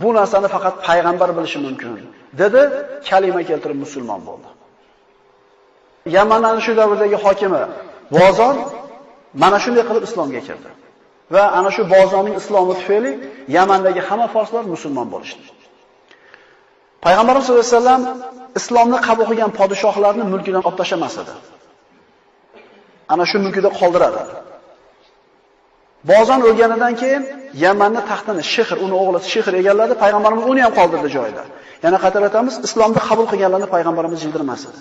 bu 0.02 0.10
narsani 0.18 0.48
faqat 0.56 0.76
payg'ambar 0.88 1.30
bilishi 1.38 1.60
mumkin, 1.66 1.92
dedi, 2.42 2.62
kalima 3.10 3.42
keltirib 3.50 3.78
musulmon 3.86 4.22
bo'ldi. 4.30 4.48
Yamanning 6.06 6.62
shu 6.66 6.72
davrdagi 6.80 7.18
hokimi 7.26 7.64
Bozon 8.18 8.56
mana 9.42 9.58
shunday 9.64 9.84
qilib 9.90 10.04
islomga 10.10 10.42
kirdi. 10.48 10.70
Va 11.34 11.44
ana 11.60 11.70
shu 11.76 11.82
Bozonning 11.94 12.36
islomi 12.42 12.74
tufayli 12.80 13.12
Yamandagi 13.56 14.02
hamma 14.08 14.28
forslar 14.36 14.64
musulmon 14.74 15.08
bo'lishdi. 15.14 15.46
Payg'ambarimiz 17.06 17.46
sollallohu 17.48 17.66
alayhi 17.68 17.78
vasallam 17.78 18.04
islomni 18.60 18.98
qabul 19.08 19.26
qilgan 19.30 19.52
podshohlarni 19.60 20.24
mulkidan 20.34 20.64
olib 20.68 20.78
tashlamas 20.82 21.16
edi. 21.22 21.34
Ana 23.14 23.24
shu 23.30 23.38
mulkida 23.46 23.70
qoldiradi. 23.80 24.22
Bozon 26.12 26.40
o'lganidan 26.48 26.94
keyin 27.02 27.24
Yamanni 27.66 28.02
taxtini 28.10 28.44
Shihr, 28.54 28.78
uni 28.86 28.96
o'g'li 29.02 29.20
Shihr 29.32 29.54
egalladi, 29.62 29.94
payg'ambarimiz 30.04 30.44
uni 30.52 30.62
ham 30.66 30.74
qoldirdi 30.80 31.10
joyida. 31.18 31.44
Yana 31.86 31.98
qaytarib 32.04 32.48
islomni 32.68 33.02
qabul 33.10 33.26
qilganlarni 33.32 33.68
payg'ambarimiz 33.76 34.20
jildirmas 34.24 34.62
edi. 34.70 34.80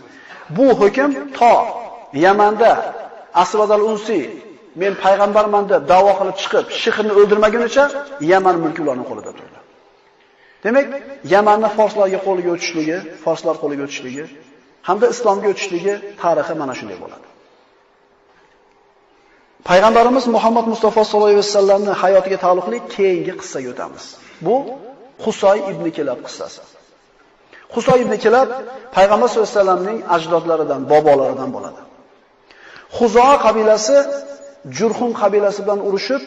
Bu 0.57 0.67
hukm 0.81 1.11
to 1.38 1.55
Yamanda 2.25 2.73
Asvad 3.43 3.71
al-Unsi 3.78 4.21
men 4.81 4.93
payg'ambarman 5.05 5.64
deb 5.73 5.83
da'vo 5.93 6.12
qilib 6.19 6.37
chiqib, 6.43 6.67
Shihrni 6.83 7.12
o'ldirmagunicha 7.19 7.85
Yaman 8.33 8.57
mulki 8.64 8.81
ularning 8.85 9.07
qo'lida 9.11 9.33
turdi. 9.38 9.59
Demak, 10.64 10.87
Yamanni 11.35 11.69
forslarga 11.78 12.19
qo'liga 12.26 12.50
o'tishligi, 12.57 12.99
forslar 13.25 13.55
qo'liga 13.62 13.83
o'tishligi 13.87 14.25
hamda 14.88 15.07
islomga 15.14 15.49
o'tishligi 15.52 15.95
tarixi 16.23 16.55
mana 16.62 16.75
shunday 16.78 16.99
bo'ladi. 17.05 17.26
Payg'ambarimiz 19.69 20.25
Muhammad 20.37 20.67
Mustafa 20.73 21.00
sollallohu 21.11 21.31
alayhi 21.33 21.45
vasallamning 21.47 21.97
hayotiga 22.02 22.38
taalluqli 22.45 22.78
keyingi 22.95 23.33
qissaga 23.40 23.69
o'tamiz. 23.75 24.05
Bu 24.47 24.57
Husoy 25.25 25.59
ibn 25.73 25.85
Kilab 25.97 26.21
qissasi. 26.26 26.61
Husoy 27.75 27.98
ibn 28.04 28.14
Kilab 28.25 28.48
payg'ambar 28.96 29.28
sollallohu 29.28 29.50
alayhi 29.50 29.60
vasallamning 29.60 29.98
ajdodlaridan, 30.16 30.80
bobolaridan 30.92 31.50
bo'ladi. 31.56 31.80
Huzoa 32.98 33.34
qabilasi 33.46 33.96
Jurhum 34.78 35.10
qabilasi 35.22 35.60
bilan 35.64 35.80
urushib 35.88 36.22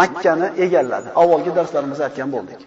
Makkani 0.00 0.48
egalladi. 0.64 1.08
Avvalgi 1.22 1.50
darslarimizda 1.58 2.04
aytgan 2.08 2.28
bo'ldik. 2.36 2.60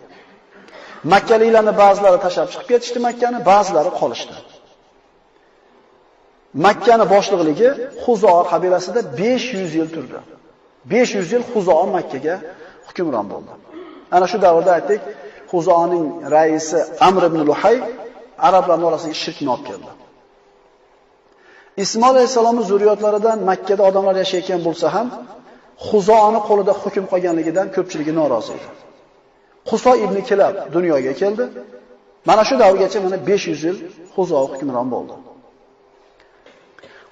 Makkaliklarni 1.14 1.74
ba'zilari 1.84 2.20
tashab 2.26 2.48
chiqib 2.52 2.68
ketishdi 2.72 3.00
Makkani, 3.08 3.38
ba'zilari 3.52 3.92
qolishdi. 4.00 4.36
Makkani 6.66 7.06
boshliqligi 7.14 7.70
Huzoa 8.04 8.42
qabilasida 8.52 9.00
500 9.18 9.76
yil 9.80 9.90
turdi. 9.96 10.20
500 10.86 11.32
yil 11.34 11.44
Huzoa 11.54 11.86
Makkaga 11.96 12.36
hukmron 12.88 13.26
bo'ldi. 13.34 13.52
Ana 14.16 14.26
shu 14.32 14.38
davrda 14.46 14.72
aytdik, 14.78 15.02
Huzoaning 15.52 16.06
raisi 16.36 16.80
Amr 17.08 17.24
ibn 17.30 17.40
Luhay 17.50 17.78
arablarning 18.48 18.88
orasiga 18.92 19.16
shirkni 19.24 19.50
olib 19.54 19.66
keldi. 19.70 19.90
Ismoil 21.84 22.12
alayhisolamning 22.16 22.66
zurriyotlaridan 22.72 23.38
Makkada 23.50 23.84
odamlar 23.90 24.16
yashayotgan 24.24 24.62
bo'lsa 24.68 24.88
ham, 24.96 25.08
Xuzoni 25.88 26.40
qo'lida 26.48 26.74
hukm 26.82 27.06
qolganligidan 27.12 27.68
ko'pchiligi 27.76 28.14
norozi 28.20 28.52
edi. 28.58 28.68
Huso 29.70 29.92
ibn 30.06 30.18
Kilab 30.30 30.56
dunyoga 30.76 31.14
keldi. 31.22 31.44
Mana 32.30 32.44
shu 32.48 32.56
davrgacha 32.62 33.00
mana 33.06 33.18
500 33.28 33.64
yil 33.64 33.78
Huzo 34.16 34.38
hukmron 34.52 34.88
bo'ldi. 34.94 35.16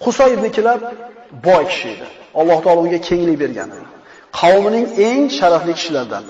Huso 0.05 0.25
ibn 0.35 0.45
Kilab 0.55 0.81
boy 1.47 1.63
kishi 1.71 1.87
edi. 1.93 2.05
Alloh 2.39 2.57
taolo 2.65 2.79
unga 2.85 2.99
kenglik 3.07 3.37
bergan. 3.43 3.69
Qavmining 4.39 4.85
eng 5.07 5.23
sharafli 5.39 5.73
kishilaridan. 5.77 6.23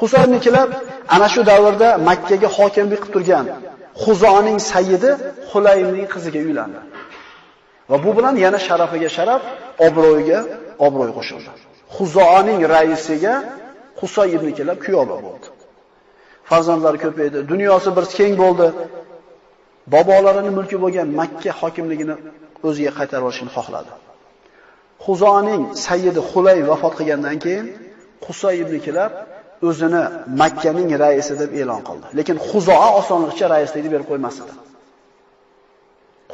Huso 0.00 0.16
ana 1.14 1.28
shu 1.34 1.40
davrda 1.50 1.88
Makkaga 2.08 2.48
hokimlik 2.56 3.00
qilib 3.02 3.12
turgan 3.14 3.46
Xuzoning 4.04 4.58
sayyidi 4.72 5.10
Hulaymning 5.50 6.06
qiziga 6.14 6.40
uylandi. 6.48 6.80
Va 7.90 7.96
bu 8.04 8.10
bilan 8.16 8.34
yana 8.44 8.58
sharafiga 8.66 9.10
sharaf, 9.16 9.42
obro'yiga 9.86 10.38
obro'y 10.86 11.12
qo'shildi. 11.18 11.50
Xuzoning 11.96 12.60
raisiga 12.74 13.34
Husay 14.00 14.28
ibnikilar 14.36 14.76
kuyova 14.84 15.16
bo'ldi. 15.26 15.46
Farzandlari 16.48 16.98
ko'paydi, 17.04 17.38
dunyosi 17.52 17.90
bir 17.96 18.04
keng 18.16 18.34
bo'ldi. 18.42 18.66
Bobolarining 19.94 20.54
mulki 20.58 20.76
bo'lgan 20.84 21.08
Makka 21.20 21.52
hokimligini 21.60 22.14
o'ziga 22.68 22.92
qaytarib 22.98 23.26
olishni 23.28 23.50
xohladi. 23.56 23.92
Xuzoning 25.04 25.62
sayyidi 25.86 26.20
Hulay 26.30 26.58
vafot 26.70 26.92
qilgandan 26.98 27.36
keyin 27.44 27.66
Husoy 28.24 28.54
ibn 28.62 28.74
Kilab 28.86 29.12
o'zini 29.68 30.02
Makkaning 30.40 30.90
raisi 31.02 31.34
deb 31.42 31.50
e'lon 31.60 31.80
qildi. 31.88 32.06
Lekin 32.18 32.36
Xuzoa 32.50 32.88
osonlikcha 33.00 33.46
raislikni 33.54 33.90
berib 33.94 34.06
qo'ymasdi. 34.10 34.52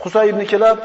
Xuso 0.02 0.20
ibn 0.30 0.42
Kilab 0.52 0.78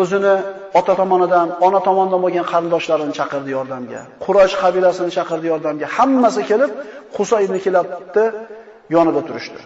o'zini 0.00 0.34
ota 0.78 0.94
tomonidan, 1.00 1.48
ona 1.66 1.80
tomonidan 1.88 2.20
bo'lgan 2.24 2.46
qarindoshlarini 2.52 3.14
chaqirdi 3.18 3.50
yordamga. 3.56 4.00
Quraysh 4.24 4.54
qabilasini 4.62 5.10
chaqirdi 5.16 5.46
yordamga. 5.52 5.86
Hammasi 5.96 6.42
kelib 6.50 6.70
Xuso 7.16 7.36
ibn 7.46 7.56
Kilabni 7.64 8.24
yonida 8.94 9.20
turishdi. 9.28 9.60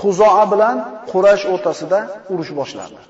Xuzoa 0.00 0.44
bilan 0.52 0.76
Quraysh 1.10 1.44
o'rtasida 1.52 1.98
urush 2.32 2.52
boshlandi. 2.60 3.00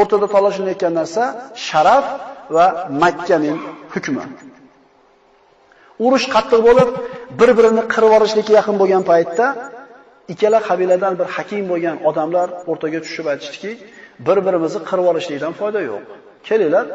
O'rtada 0.00 0.26
talashlanayotgan 0.34 0.92
narsa 1.00 1.22
sharaf 1.68 2.06
va 2.56 2.66
Makkaning 3.02 3.58
hukmi. 3.94 4.24
Urush 6.06 6.26
qattiq 6.34 6.60
bo'lib, 6.68 6.88
bir-birini 7.40 7.82
qirib 7.92 8.08
yuborishlikka 8.10 8.52
yaqin 8.58 8.76
bo'lgan 8.80 9.02
paytda 9.10 9.46
ikkala 10.32 10.58
qabiladan 10.68 11.14
bir 11.20 11.28
hakim 11.36 11.64
bo'lgan 11.72 11.96
odamlar 12.08 12.48
o'rtaga 12.70 12.98
tushib 13.06 13.26
aytishdiki, 13.32 13.70
bir-birimizni 14.26 14.80
qirib 14.90 15.06
olishlikdan 15.12 15.52
foyda 15.60 15.80
yo'q. 15.90 16.02
Kelinglar, 16.48 16.86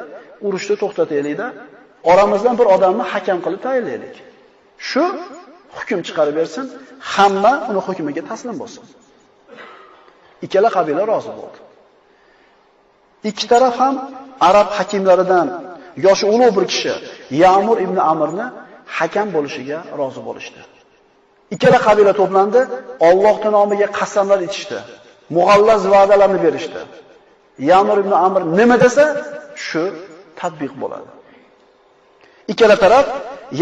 urushni 0.48 0.76
to'xtataylik-da, 0.82 1.48
oramizdan 2.12 2.56
bir 2.60 2.68
odamni 2.76 3.04
hakam 3.14 3.40
qilib 3.46 3.62
tayinlaylik. 3.68 4.16
Shu 4.90 5.04
hukm 5.78 6.00
chiqarib 6.08 6.36
bersin, 6.40 6.66
hamma 7.14 7.54
uni 7.70 7.82
hukmiga 7.88 8.24
taslim 8.30 8.56
bo'lsin. 8.62 8.84
Ikkala 10.46 10.70
qabila 10.78 11.04
rozi 11.12 11.32
bo'ldi. 11.40 11.60
Ikki 13.30 13.46
taraf 13.52 13.76
ham 13.84 13.96
arab 14.50 14.70
hakimlaridan 14.78 15.48
yoshi 16.06 16.26
ulug' 16.34 16.54
bir 16.58 16.66
kishi 16.72 16.94
Ya'mur 17.44 17.78
ibn 17.86 17.98
Amrni 18.12 18.48
hakam 19.00 19.28
bo'lishiga 19.36 19.80
rozi 20.00 20.22
bo'lishdi. 20.28 20.62
Ikkala 21.56 21.80
qabila 21.88 22.14
to'plandi, 22.20 22.62
Alloh 23.10 23.38
nomiga 23.58 23.88
qasamlar 24.00 24.40
ichishdi. 24.48 24.80
Mughallaz 25.36 25.84
va'dalarni 25.94 26.40
berishdi. 26.46 26.82
Ya'mur 27.72 27.98
ibn 28.04 28.14
Amr 28.26 28.42
nima 28.60 28.76
desa, 28.84 29.06
shu 29.68 29.84
tatbiq 30.40 30.74
bo'ladi. 30.82 31.10
Ikkala 32.52 32.76
taraf 32.84 33.06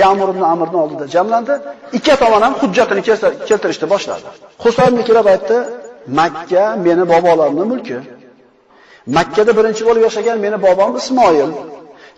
Ya'mur 0.01 0.29
ibn 0.33 0.43
Amrning 0.53 0.79
oldida 0.83 1.05
jamlandi. 1.15 1.53
Ikki 1.97 2.13
tomon 2.23 2.41
ham 2.45 2.53
hujjatini 2.61 3.01
keltirishni 3.49 3.87
boshladi. 3.93 4.27
Husayn 4.63 5.01
kelib 5.09 5.27
aytdi, 5.33 5.57
Makka 6.19 6.63
meni 6.85 7.03
bobolarimning 7.13 7.67
mulki. 7.73 7.97
Makkada 9.17 9.51
birinchi 9.57 9.83
bo'lib 9.87 10.01
yashagan 10.07 10.37
meni 10.45 10.57
bobom 10.65 10.91
Ismoil. 11.01 11.51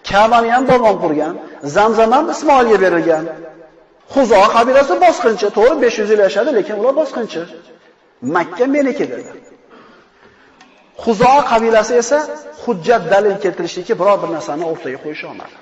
Ka'bani 0.10 0.50
ham 0.56 0.64
bobom 0.72 0.96
qurgan, 1.04 1.34
Zamzam 1.76 2.12
ham 2.16 2.26
Ismoilga 2.34 2.78
berilgan. 2.84 3.26
Xuzo 4.14 4.42
qabilasi 4.56 4.94
bosqinchi, 5.06 5.48
to'g'ri 5.58 5.76
500 5.86 6.10
yil 6.12 6.22
yashadi, 6.28 6.50
lekin 6.58 6.76
ular 6.82 6.94
bosqinchi. 7.02 7.42
Makka 8.36 8.66
meniki 8.76 9.06
dedi. 9.12 9.32
Xuzo 11.04 11.34
qabilasi 11.52 11.94
esa 12.02 12.18
hujjat 12.64 13.04
dalil 13.14 13.36
keltirishlikka 13.44 13.94
biror 14.02 14.18
bir 14.24 14.30
narsani 14.36 14.64
o'rtaga 14.72 14.98
qo'yisha 15.06 15.26
olmadi. 15.32 15.56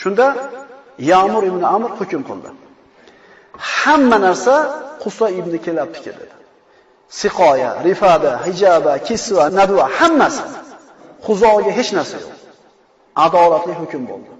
Shunda 0.00 0.26
Ya'mur 1.10 1.42
ibn 1.50 1.62
Amr 1.74 1.90
hukm 1.98 2.22
qildi. 2.28 2.50
Hamma 3.78 4.18
narsa 4.26 4.54
Qusa 5.02 5.26
ibn 5.40 5.52
Kelabniki 5.64 6.10
dedi. 6.18 6.34
Siqoya, 7.20 7.70
rifada, 7.88 8.32
hijaba, 8.46 8.92
kisva, 9.08 9.44
nadva 9.58 9.84
hammasi. 9.98 10.44
Xuzoga 11.26 11.70
hech 11.78 11.90
narsa 11.98 12.16
yo'q. 12.24 12.41
Adolatli 13.26 13.74
hukm 13.80 14.02
bo'ldi. 14.10 14.32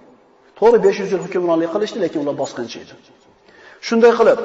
To'g'ri 0.59 0.79
500 0.85 1.12
yil 1.12 1.23
hukmronlik 1.26 1.71
qilishdi, 1.75 1.99
lekin 2.05 2.19
ular 2.25 2.35
bosqinchi 2.43 2.76
edi. 2.85 2.95
Shunday 3.87 4.12
qilib 4.19 4.38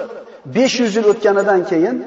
500 0.46 0.96
yil 0.98 1.05
o'tganidan 1.12 1.62
keyin 1.72 1.98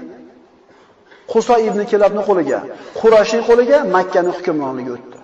Qusay 1.32 1.60
ibn 1.68 1.80
Kilabning 1.90 2.24
qo'liga, 2.30 2.60
Qurayshning 3.00 3.42
qo'liga 3.48 3.78
Makkaning 3.96 4.34
hukmronligi 4.38 4.90
o'tdi. 4.96 5.18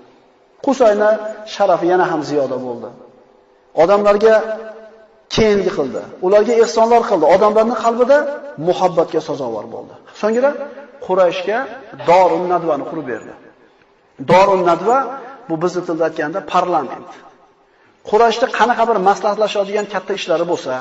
Qusayning 0.66 1.14
sharafi 1.54 1.86
yana 1.92 2.04
ham 2.10 2.20
ziyoda 2.28 2.56
bo'ldi. 2.66 2.88
Odamlarga 3.82 4.34
keyingi 5.34 5.70
qildi. 5.78 6.02
Ularga 6.26 6.54
ehsonlar 6.64 7.02
qildi. 7.10 7.24
Odamlarning 7.34 7.78
qalbida 7.84 8.18
muhabbatga 8.68 9.20
sazovor 9.28 9.66
bo'ldi. 9.74 9.94
So'ngra 10.20 10.50
Qurayshga 11.06 11.58
Dorun 12.08 12.44
Nadvani 12.52 12.84
qurib 12.90 13.06
berdi. 13.12 13.32
Dorun 14.30 14.62
Nadva 14.70 14.98
bu 15.48 15.54
bizni 15.62 15.82
tilda 15.86 16.04
aytganda 16.08 16.40
parlament. 16.52 17.10
Qurashda 18.08 18.46
qanaqa 18.58 18.84
bir 18.90 18.98
maslahatlashadigan 19.08 19.86
katta 19.94 20.12
ishlari 20.18 20.44
bo'lsa, 20.52 20.72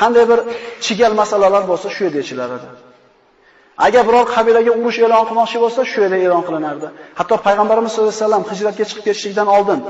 qanday 0.00 0.24
bir 0.30 0.38
chigal 0.84 1.12
masalalar 1.20 1.62
bo'lsa, 1.70 1.86
shu 1.94 2.00
yerda 2.06 2.18
yechilar 2.22 2.48
edi. 2.58 2.68
Agar 3.86 4.02
biror 4.08 4.24
qabilaga 4.34 4.72
urush 4.80 4.98
e'lon 5.06 5.24
qilmoqchi 5.28 5.58
bo'lsa, 5.64 5.80
shu 5.90 5.98
yerda 6.04 6.18
e'lon 6.26 6.42
qilinardi. 6.48 6.86
Hatto 7.18 7.34
payg'ambarimiz 7.46 7.90
sollallohu 7.92 8.14
alayhi 8.14 8.24
vasallam 8.26 8.44
hijratga 8.50 8.84
chiqib 8.88 9.04
ketishlikdan 9.08 9.48
oldin 9.56 9.80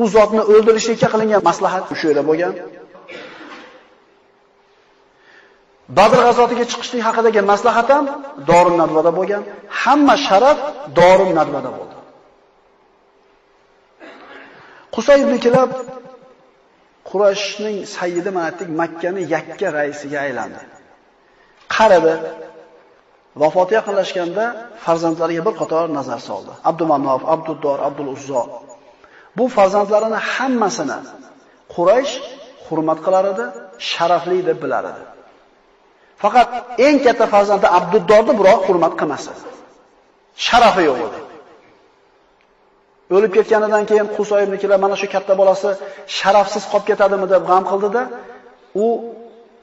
u 0.00 0.02
zotni 0.14 0.42
o'ldirishlikka 0.52 1.08
qilingan 1.14 1.42
maslahat 1.48 1.84
shu 2.00 2.04
yerda 2.10 2.24
bo'lgan. 2.30 2.52
Badr 5.98 6.18
g'azotiga 6.26 6.64
chiqishlik 6.70 7.02
haqidagi 7.08 7.40
maslahat 7.52 7.88
ham 7.94 8.04
Dorun 8.48 8.76
Nadvada 8.82 9.10
bo'lgan. 9.18 9.42
Hamma 9.82 10.14
sharaf 10.26 10.58
Dorun 10.98 11.30
Nadvada 11.38 11.70
bo'ldi. 11.78 11.95
Qusay 14.96 15.18
ibn 15.24 15.36
Kilab 15.44 15.70
Qurayshning 17.10 17.76
sayyidi 17.96 18.30
manatik 18.38 18.68
Makkani 18.80 19.22
yakka 19.34 19.68
raisiga 19.78 20.18
aylandi. 20.26 20.62
Qaradi. 21.74 22.14
Vafoti 23.42 23.72
yaqinlashganda 23.78 24.44
farzandlariga 24.84 25.42
bir 25.48 25.54
qator 25.60 25.84
nazar 25.98 26.20
soldi. 26.28 26.52
Abdumanof, 26.70 27.22
Abduddor, 27.34 27.78
Abdul 27.88 28.08
Uzzo. 28.16 28.42
Bu 29.36 29.44
farzandlarini 29.56 30.18
hammasini 30.32 30.98
Quraysh 31.74 32.14
hurmat 32.66 32.98
qilar 33.06 33.24
edi, 33.32 33.44
sharafli 33.90 34.38
deb 34.48 34.58
bilar 34.64 34.84
edi. 34.92 35.02
Faqat 36.22 36.48
eng 36.86 36.96
katta 37.06 37.26
farzandi 37.34 37.66
Abduddorni 37.78 38.32
biroq 38.40 38.60
hurmat 38.68 38.94
qilmasdi. 39.00 39.32
Sharafi 40.46 40.82
yo'q 40.90 41.00
edi. 41.08 41.18
O'lib 43.14 43.32
ketganidan 43.36 43.84
keyin 43.90 44.08
Qusoy 44.16 44.42
mana 44.84 44.96
shu 45.00 45.06
katta 45.14 45.32
bolasi 45.40 45.70
sharafsiz 46.18 46.64
qolib 46.72 46.86
ketadimi 46.90 47.26
deb 47.34 47.42
g'am 47.50 47.64
qildida, 47.70 48.02
u 48.84 48.86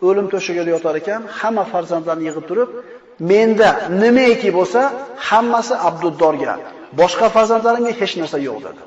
o'lim 0.08 0.28
to'shagida 0.34 0.70
yotar 0.76 0.96
ekan, 1.02 1.22
hamma 1.40 1.64
farzandlarni 1.74 2.24
yig'ib 2.30 2.46
turib, 2.50 2.70
menda 3.32 3.70
nimaiki 4.04 4.50
bo'lsa, 4.58 4.82
hammasi 5.30 5.76
Abduddorga, 5.90 6.54
boshqa 7.02 7.28
farzandlarimga 7.36 7.94
hech 8.00 8.14
narsa 8.22 8.38
yo'q 8.48 8.60
dedi. 8.68 8.84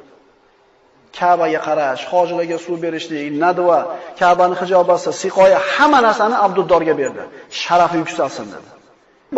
Ka'baga 1.19 1.61
qarash, 1.69 2.03
hojilarga 2.13 2.59
suv 2.65 2.77
berishlik, 2.85 3.25
nadva, 3.45 3.79
Ka'baning 4.21 4.59
hijobasi, 4.63 5.11
siqoya 5.23 5.59
hamma 5.75 6.01
narsani 6.07 6.37
Abduddorga 6.47 6.95
berdi. 7.01 7.23
Sharafi 7.63 7.97
yuksalsin 8.03 8.47
dedi. 8.55 8.69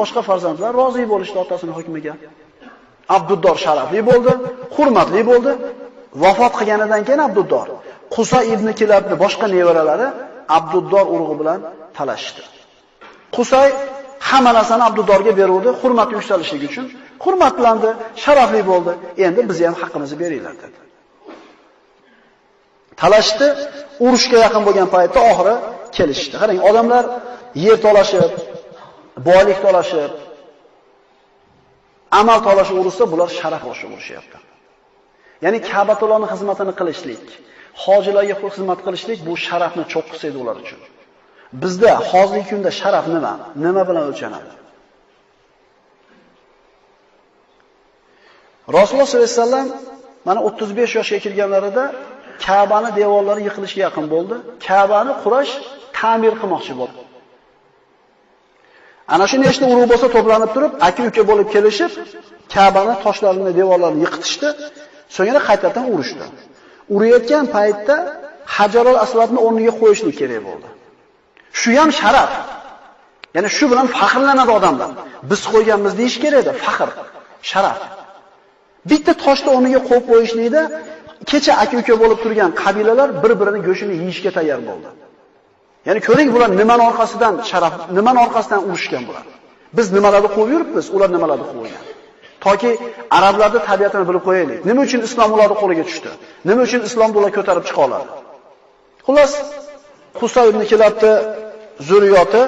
Boshqa 0.01 0.21
farzandlar 0.29 0.71
rozi 0.81 1.03
bo'lishdi 1.13 1.39
otasining 1.45 1.77
hukmiga. 1.79 2.15
Abduddor 3.17 3.57
sharafli 3.65 4.01
bo'ldi, 4.11 4.33
hurmatli 4.77 5.23
bo'ldi. 5.31 5.53
Vafot 6.23 6.53
qilganidan 6.59 7.03
keyin 7.07 7.23
Abduddor 7.29 7.67
Qusa 8.15 8.39
ibn 8.55 8.69
Kilabni 8.79 9.15
boshqa 9.25 9.47
nevaralari 9.57 10.09
Abduddor 10.59 11.05
urug'i 11.15 11.35
bilan 11.41 11.61
talashdi. 11.97 12.43
Qusay 13.37 13.69
hamma 14.31 14.51
narsani 14.59 14.83
Abduddorga 14.89 15.33
beruvdi, 15.41 15.71
hurmati 15.81 16.13
yuksalishligi 16.19 16.67
uchun 16.71 16.87
hurmatlandi, 17.25 17.91
sharafli 18.25 18.63
bo'ldi. 18.71 18.93
Endi 19.27 19.41
biz 19.51 19.59
ham 19.67 19.75
haqqimizni 19.83 20.17
beringlar 20.23 20.55
dedi. 20.63 20.79
Talashdi, 23.03 23.47
urushga 24.07 24.39
yaqin 24.47 24.63
bo'lgan 24.69 24.89
paytda 24.95 25.21
oxiri 25.31 25.55
kelishdi. 25.97 26.35
Qarang, 26.43 26.59
odamlar 26.69 27.05
yer 27.67 27.77
talashib, 27.87 28.33
boylik 29.29 29.59
talashib, 29.67 30.13
amal 32.21 32.39
talashi 32.49 32.73
urusda 32.81 33.05
bular 33.13 33.29
sharaf 33.41 33.63
boshi 33.69 33.85
urushyapti. 33.93 34.39
Ya'ni 35.45 35.59
Ka'batullohning 35.71 36.31
xizmatini 36.35 36.73
qilishlik, 36.81 37.25
hojilarga 37.85 38.37
xizmat 38.55 38.81
qilishlik 38.87 39.19
bu 39.29 39.35
sharafni 39.47 39.85
cho'qqisi 39.93 40.25
edi 40.31 40.39
ular 40.43 40.57
uchun. 40.63 40.81
Bizda 41.63 41.93
hozirgi 42.11 42.47
kunda 42.53 42.71
sharaf 42.81 43.07
nima? 43.15 43.33
Nima 43.65 43.83
bilan 43.89 44.05
o'lchanadi? 44.11 44.51
Rasululloh 48.77 49.09
sollallohu 49.11 49.31
alayhi 49.33 49.43
vasallam 49.45 49.69
mana 50.29 50.41
35 50.43 50.95
yoshga 50.99 51.19
kirganlarida 51.25 51.85
Ka'bani 52.47 52.91
devorlari 53.01 53.43
yiqilishga 53.49 53.81
yaqin 53.87 54.07
bo'ldi. 54.15 54.35
Ka'bani 54.67 55.13
Quraysh 55.23 55.55
ta'mir 55.99 56.33
qilmoqchi 56.41 56.75
bo'ldi. 56.81 57.01
Ana 59.15 59.25
shu 59.31 59.37
nechta 59.45 59.65
urug' 59.73 59.89
bo'lsa 59.93 60.07
to'planib 60.15 60.51
turib, 60.55 60.73
aka-uka 60.89 61.23
bo'lib 61.31 61.49
kelishib, 61.55 61.93
Ka'bani 62.55 62.95
toshlarini, 63.05 63.53
devorlarini 63.61 64.01
yiqitishdi. 64.07 64.49
So'ngra 65.17 65.41
qaytadan 65.49 65.85
urushdi. 65.93 66.25
Urayotgan 66.95 67.45
paytda 67.55 67.97
Hajarul 68.57 68.99
Aswadni 69.05 69.41
o'rniga 69.47 69.73
qo'yishlik 69.81 70.15
kerak 70.21 70.41
bo'ldi. 70.49 70.69
Shu 71.61 71.71
ham 71.81 71.91
sharaf. 72.01 72.31
Ya'ni 73.37 73.49
shu 73.57 73.65
bilan 73.73 73.87
faxrlanadi 73.99 74.53
odamlar. 74.59 74.91
Biz 75.31 75.41
qo'yganmiz 75.53 75.93
deyish 76.01 76.17
kerak 76.25 76.41
edi, 76.43 76.53
faxr, 76.65 76.91
sharaf. 77.51 77.79
Bitta 78.91 79.13
toshni 79.25 79.49
o'rniga 79.57 79.81
qo'yib 79.89 80.05
qo'yishlikda 80.11 80.63
kecha 81.31 81.53
aka-uka 81.65 81.95
bo'lib 82.03 82.19
turgan 82.25 82.51
qabilalar 82.63 83.09
bir-birini 83.23 83.61
go'shini 83.69 83.95
yeyishga 84.03 84.31
tayyor 84.37 84.61
bo'ldi. 84.69 84.89
Ya'ni 85.89 86.01
ko'ring 86.09 86.29
bular 86.35 86.51
nimani 86.61 86.83
orqasidan 86.91 87.35
sharaf, 87.51 87.75
nimani 87.99 88.19
orqasidan 88.27 88.61
urushgan 88.69 89.03
bular. 89.09 89.25
Biz 89.77 89.87
nimalarni 89.97 90.29
qo'yib 90.37 90.51
yuribmiz, 90.55 90.87
ular 90.97 91.09
nimalarni 91.17 91.47
qo'ygan. 91.53 91.83
Toki 92.45 92.71
arablarning 93.19 93.63
tabiatini 93.71 94.05
bilib 94.09 94.23
qo'yaylik. 94.29 94.59
Nima 94.69 94.81
uchun 94.87 95.01
islom 95.09 95.31
ularning 95.37 95.59
qo'liga 95.63 95.85
tushdi? 95.89 96.11
Nima 96.49 96.61
uchun 96.67 96.81
islom 96.89 97.11
bular 97.17 97.31
ko'tarib 97.39 97.65
chiqa 97.69 97.81
oladi? 97.87 98.09
Xullas, 99.07 99.33
Husayn 100.21 100.49
ibn 100.53 100.63
Kilabni 100.71 101.13
zurriyoti 101.89 102.43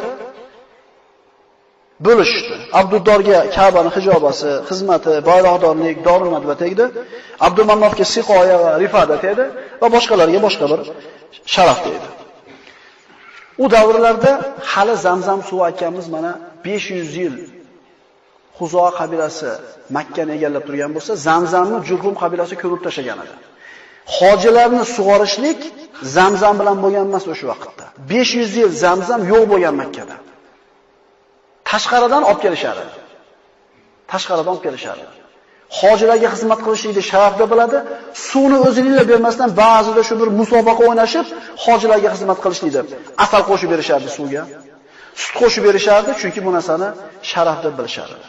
bo'lishdi. 2.06 2.54
Abduddorga 2.80 3.38
Ka'baning 3.56 3.94
hijobasi, 3.98 4.50
xizmati, 4.68 5.12
bayroqdorlik, 5.28 5.96
Dorul 6.06 6.30
Madva 6.34 6.54
tegdi. 6.62 6.84
Abdulmannofga 7.46 8.04
Siqoya 8.14 8.56
va 8.62 8.70
Rifada 8.82 9.16
tegdi 9.24 9.44
va 9.82 9.86
boshqalarga 9.96 10.38
boshqa 10.46 10.66
bir 10.72 10.80
sharaf 11.54 11.78
tegdi. 11.86 12.08
U 13.62 13.66
davrlarda 13.74 14.32
hali 14.72 14.94
Zamzam 15.06 15.40
suvi 15.48 15.62
akamiz 15.70 16.06
mana 16.14 16.32
500 16.64 17.16
yil 17.16 17.36
Xuzo 18.58 18.84
qabilasi 18.98 19.50
Makkani 19.96 20.32
egallab 20.38 20.64
turgan 20.68 20.90
bo'lsa, 20.96 21.12
Zamzamni 21.28 21.78
Jurhum 21.88 22.14
qabilasi 22.22 22.54
ko'rib 22.62 22.80
tashagan 22.86 23.18
edi. 23.24 23.34
Hojilarni 24.16 24.82
sug'orishlik 24.96 25.60
Zamzam 26.16 26.54
bilan 26.60 26.76
bo'lgan 26.84 27.04
emas 27.10 27.24
o'sha 27.32 27.46
vaqtda. 27.52 27.84
500 28.10 28.56
yil 28.60 28.70
Zamzam 28.84 29.20
yo'q 29.32 29.44
bo'lgan 29.52 29.74
Makkada. 29.82 30.16
Tashqaridan 31.70 32.22
olib 32.30 32.40
kelishardi. 32.44 32.84
Tashqaridan 34.12 34.52
olib 34.54 34.62
kelishardi. 34.66 35.19
Hojilarga 35.78 36.28
xizmat 36.34 36.60
qilishlikni 36.66 37.02
sharafda 37.10 37.44
biladi. 37.52 37.78
Suvni 38.28 38.58
o'zingizga 38.66 39.04
bermasdan 39.12 39.50
ba'zida 39.62 40.02
shu 40.08 40.14
bir 40.20 40.28
musobaqa 40.40 40.82
o'ynashib, 40.88 41.26
hojilarga 41.64 42.08
xizmat 42.14 42.38
qilishlikni 42.44 42.82
asal 43.24 43.42
qo'shib 43.50 43.68
berishardi 43.74 44.08
suvga. 44.18 44.42
Sut 45.22 45.34
qo'shib 45.40 45.62
berishardi, 45.68 46.10
chunki 46.20 46.40
bu 46.46 46.50
narsani 46.56 46.88
sharaf 47.30 47.58
deb 47.64 47.74
bilishardi. 47.78 48.26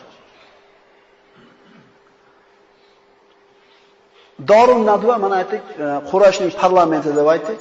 Dorun 4.50 4.82
Nadva 4.90 5.16
mana 5.24 5.36
aytdik, 5.42 5.64
e, 5.86 5.88
Qurayshning 6.10 6.52
parlamenti 6.64 7.10
deb 7.20 7.28
aytdik. 7.34 7.60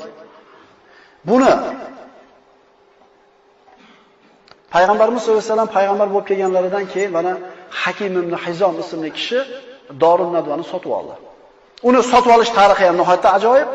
Buni 1.30 1.52
Payg'ambarimiz 4.74 5.20
sollallohu 5.22 5.42
alayhi 5.42 5.52
vasallam 5.52 5.72
payg'ambar 5.78 6.08
bo'lib 6.12 6.26
kelganlaridan 6.30 6.84
keyin 6.92 7.10
mana 7.16 7.32
Hakim 7.82 8.12
ibn 8.22 8.32
Hizom 8.44 8.74
ismli 8.82 9.10
kishi 9.18 9.38
Dorun 10.02 10.30
Nadvani 10.36 10.64
sotib 10.72 10.92
oldi. 10.98 11.14
Uni 11.88 12.00
sotib 12.12 12.30
olish 12.36 12.50
tarixi 12.58 12.84
ham 12.88 12.96
nihoyatda 13.00 13.28
ajoyib. 13.38 13.70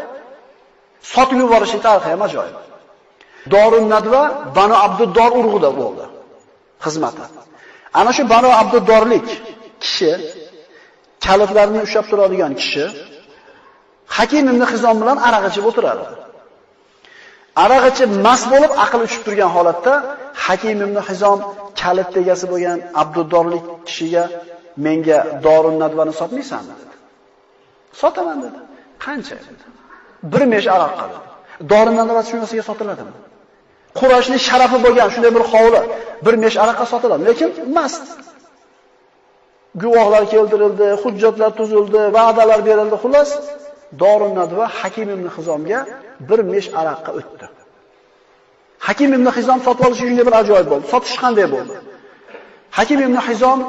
Sotib 1.14 1.38
yuborish 1.44 1.74
tarixi 1.86 2.10
ham 2.14 2.22
ajoyib. 2.28 2.58
Dorun 3.54 3.86
Nadva 3.94 4.22
Banu 4.58 4.76
Abduddor 4.86 5.32
urug'ida 5.40 5.70
bo'ldi 5.80 6.06
xizmati. 6.86 7.24
Ana 8.00 8.12
shu 8.18 8.24
Banu 8.34 8.50
Abduddorlik 8.62 9.28
kishi 9.84 10.12
kalitlarni 11.26 11.80
ushlab 11.86 12.06
turadigan 12.12 12.54
kishi 12.62 12.86
Hakim 14.18 14.46
ibn 14.52 14.62
Hizom 14.72 14.96
bilan 15.02 15.18
aroq 15.28 15.44
ichib 15.50 15.66
o'tirardi. 15.70 16.06
Aroq 17.64 17.84
ichib 17.92 18.10
mast 18.26 18.46
bo'lib 18.54 18.72
aql 18.84 19.00
uchib 19.08 19.22
turgan 19.26 19.50
holatda 19.56 19.94
Hakim 20.46 20.78
ibn 20.86 20.98
Hizom 21.08 21.40
kalit 21.82 22.12
egasi 22.22 22.46
bo'lgan 22.52 22.78
Abduddorlik 23.02 23.66
kishiga 23.88 24.24
menga 24.86 25.20
Dorun 25.46 25.76
Nadvani 25.84 26.14
sotmaysanmi 26.22 26.74
dedi. 26.82 26.96
Sotaman 28.02 28.38
dedi. 28.46 28.60
Qancha 29.06 29.36
dedi. 29.48 29.66
Bir 30.34 30.44
mesh 30.54 30.68
aroqqa 30.76 31.06
dedi. 31.12 31.20
Dorun 31.72 31.96
Nadvasi 32.02 32.28
shunisiga 32.32 32.64
sotiladimi? 32.70 33.14
Qurashning 34.00 34.42
sharafi 34.48 34.78
bo'lgan 34.86 35.10
shunday 35.14 35.32
bir 35.38 35.44
hovli 35.52 35.82
bir 36.26 36.36
mesh 36.44 36.58
aroqqa 36.64 36.86
sotiladi, 36.94 37.22
lekin 37.30 37.50
mast. 37.78 38.06
guvohlar 39.84 40.24
keltirildi, 40.34 40.88
hujjatlar 41.02 41.52
tuzildi, 41.60 42.02
va'dalar 42.18 42.60
berildi. 42.70 42.96
Xullas, 43.04 43.30
Dorun 44.02 44.32
Nadva 44.40 44.66
Hakim 44.80 45.08
ibn 45.16 45.26
Hizomga 45.36 45.80
bir 46.30 46.40
mesh 46.54 46.68
aroqqa 46.80 47.12
o'tdi. 47.20 47.46
Hakim 48.88 49.10
ibn 49.18 49.28
Hizom 49.38 49.60
sotib 49.66 49.84
olishi 49.88 50.04
shunday 50.08 50.26
bir 50.30 50.36
ajoyib 50.42 50.68
bo'ldi. 50.72 50.86
Sotish 50.94 51.16
qanday 51.24 51.48
bo'ldi? 51.56 51.76
Hakim 52.78 53.00
ibn 53.06 53.18
Hizom 53.28 53.60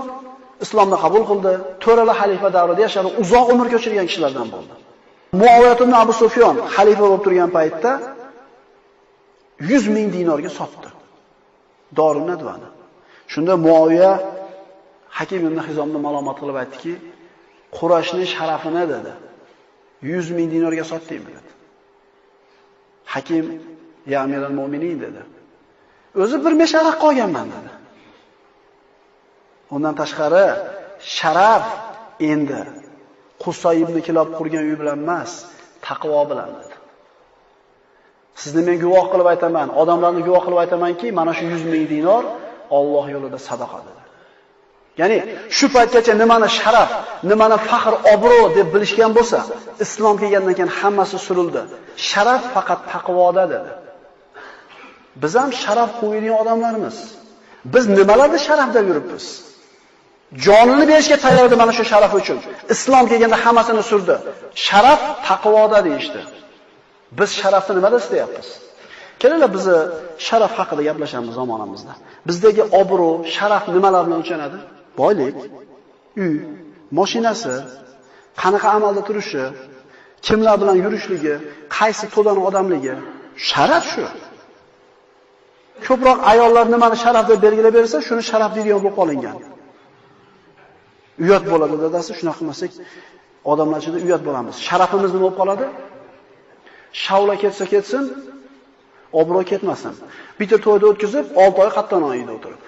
islomni 0.64 0.96
qabul 1.04 1.22
qildi, 1.30 1.52
To'rala 1.84 2.14
xalifa 2.20 2.48
davrida 2.56 2.80
yashadi, 2.86 3.08
uzoq 3.22 3.46
umr 3.54 3.66
ko'chirgan 3.74 4.06
kishilardan 4.10 4.48
bo'ldi. 4.54 4.74
Muoviyat 5.42 5.80
ibn 5.84 5.94
Abu 6.02 6.12
Sufyon 6.22 6.56
xalifa 6.76 7.04
bo'lib 7.10 7.22
turgan 7.26 7.50
paytda 7.56 7.92
100 9.60 9.88
ming 9.96 10.06
dinorga 10.16 10.50
sotdi. 10.58 10.88
Dorun 11.98 12.24
Nadvani. 12.30 12.68
Shunda 13.32 13.54
Muoviya 13.66 14.12
Hakim 15.18 15.42
ibn 15.48 15.58
Hizomni 15.68 15.98
malomat 16.06 16.36
qilib 16.40 16.56
aytdiki, 16.62 16.94
Qurashning 17.76 18.28
sharafini 18.34 18.84
dedi. 18.94 19.12
100 20.02 20.30
ming 20.36 20.48
dinorga 20.54 20.84
sotdingmi 20.92 21.30
dedi. 21.36 21.50
Hakim 23.14 23.44
ya 24.12 24.18
amiral 24.24 24.54
mu'minin 24.60 24.96
dedi. 25.04 25.22
O'zi 26.22 26.36
bir 26.44 26.52
mesharaq 26.62 26.96
qolganman 27.04 27.46
dedi. 27.54 27.70
Undan 29.74 29.94
tashqari 30.00 30.46
sharaf 31.16 31.64
endi 32.32 32.62
Qusay 33.42 33.76
ibn 33.84 33.96
Kilob 34.06 34.28
qurgan 34.38 34.64
uy 34.70 34.76
bilan 34.80 34.98
emas, 35.04 35.30
taqvo 35.86 36.20
bilan 36.30 36.50
dedi. 36.58 36.74
Sizni 38.42 38.62
men 38.68 38.76
guvoh 38.84 39.06
qilib 39.12 39.28
aytaman, 39.32 39.68
odamlarni 39.82 40.22
guvoh 40.26 40.42
qilib 40.46 40.60
aytamanki, 40.64 41.06
mana 41.18 41.32
shu 41.38 41.44
100 41.52 41.72
ming 41.72 41.84
dinor 41.94 42.24
Alloh 42.78 43.06
yo'lida 43.14 43.38
sadaqa 43.48 43.78
dedi. 43.86 44.02
Ya'ni 45.00 45.18
shu 45.56 45.66
paytgacha 45.74 46.12
nimani 46.22 46.48
sharaf, 46.58 46.90
nimani 47.30 47.56
faxr, 47.68 47.94
obro' 48.14 48.46
deb 48.56 48.68
bilishgan 48.74 49.10
bo'lsa, 49.18 49.38
islom 49.84 50.14
kelgandan 50.22 50.54
keyin 50.58 50.72
hammasi 50.78 51.16
surildi. 51.26 51.62
Sharaf 52.10 52.42
faqat 52.54 52.80
taqvoda 52.92 53.44
dedi. 53.54 53.72
Biz 55.22 55.32
ham 55.40 55.50
sharaf 55.62 55.90
qo'yadigan 56.00 56.36
odamlarmiz. 56.42 56.96
Biz 57.74 57.84
nimalarni 57.98 58.38
sharaf 58.46 58.68
deb 58.76 58.84
yuribmiz? 58.90 59.26
Jonini 60.34 60.88
berishga 60.88 61.16
tayyor 61.24 61.44
edi 61.48 61.56
mana 61.62 61.72
shu 61.78 61.84
sharaf 61.92 62.12
uchun. 62.20 62.38
Islom 62.74 63.04
kelganda 63.10 63.36
hammasini 63.44 63.82
surdi. 63.90 64.14
Sharaf 64.66 65.00
taqvoda 65.28 65.78
deyishdi. 65.86 66.20
Biz 67.18 67.30
sharafni 67.40 67.72
nimada 67.78 67.96
istayapmiz? 68.02 68.48
Kelinglar 69.20 69.50
bizni 69.56 69.78
sharaf 70.26 70.52
haqida 70.58 70.82
gaplashamiz 70.88 71.34
zamonamizda. 71.40 71.92
Bizdagi 72.28 72.62
obro', 72.80 73.16
sharaf 73.36 73.64
nimalar 73.76 74.02
bilan 74.06 74.18
o'lchanadi? 74.22 74.58
Boylik, 75.00 75.36
uy, 76.22 76.36
mashinasi, 76.98 77.54
qanaqa 78.42 78.68
amalda 78.76 79.02
turishi, 79.08 79.44
kimlar 80.26 80.56
bilan 80.62 80.76
yurishligi, 80.84 81.34
qaysi 81.76 82.06
to'dan 82.14 82.38
odamligi, 82.48 82.94
sharaf 83.50 83.84
shu. 83.92 84.04
Ko'proq 85.86 86.18
ayollar 86.32 86.66
nimani 86.74 86.96
sharaf 87.04 87.24
deb 87.30 87.38
belgilab 87.46 87.74
bersa, 87.78 87.96
shuni 88.08 88.22
sharaf 88.30 88.50
deydigan 88.56 88.80
bo'lib 88.84 88.96
qolingan. 89.00 89.36
Uyat 91.24 91.44
bo'ladi 91.52 91.76
dadasi, 91.84 92.10
shunaqa 92.18 92.38
qilmasak 92.40 92.70
odamlar 93.52 93.78
ichida 93.82 93.98
uyat 94.06 94.22
bo'lamiz. 94.28 94.54
Sharafimiz 94.68 95.10
nima 95.14 95.22
bo'lib 95.24 95.36
qoladi? 95.40 95.66
Shavla 97.04 97.34
ketsa 97.42 97.64
ketsin, 97.72 98.04
obro' 99.20 99.44
ketmasin. 99.50 99.94
Bitta 100.38 100.56
to'yda 100.64 100.86
o'tkazib, 100.92 101.26
6 101.44 101.62
oy 101.64 101.70
qattan 101.76 102.02
oyida 102.10 102.32
o'tirib. 102.38 102.62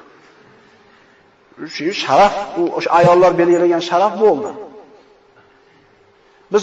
Shu 1.75 1.85
sharaf, 2.05 2.35
u 2.61 2.63
o'sha 2.79 2.91
ayollar 3.01 3.33
belgilagan 3.41 3.83
sharaf 3.91 4.13
bo'ldi. 4.23 4.51
Biz 6.53 6.63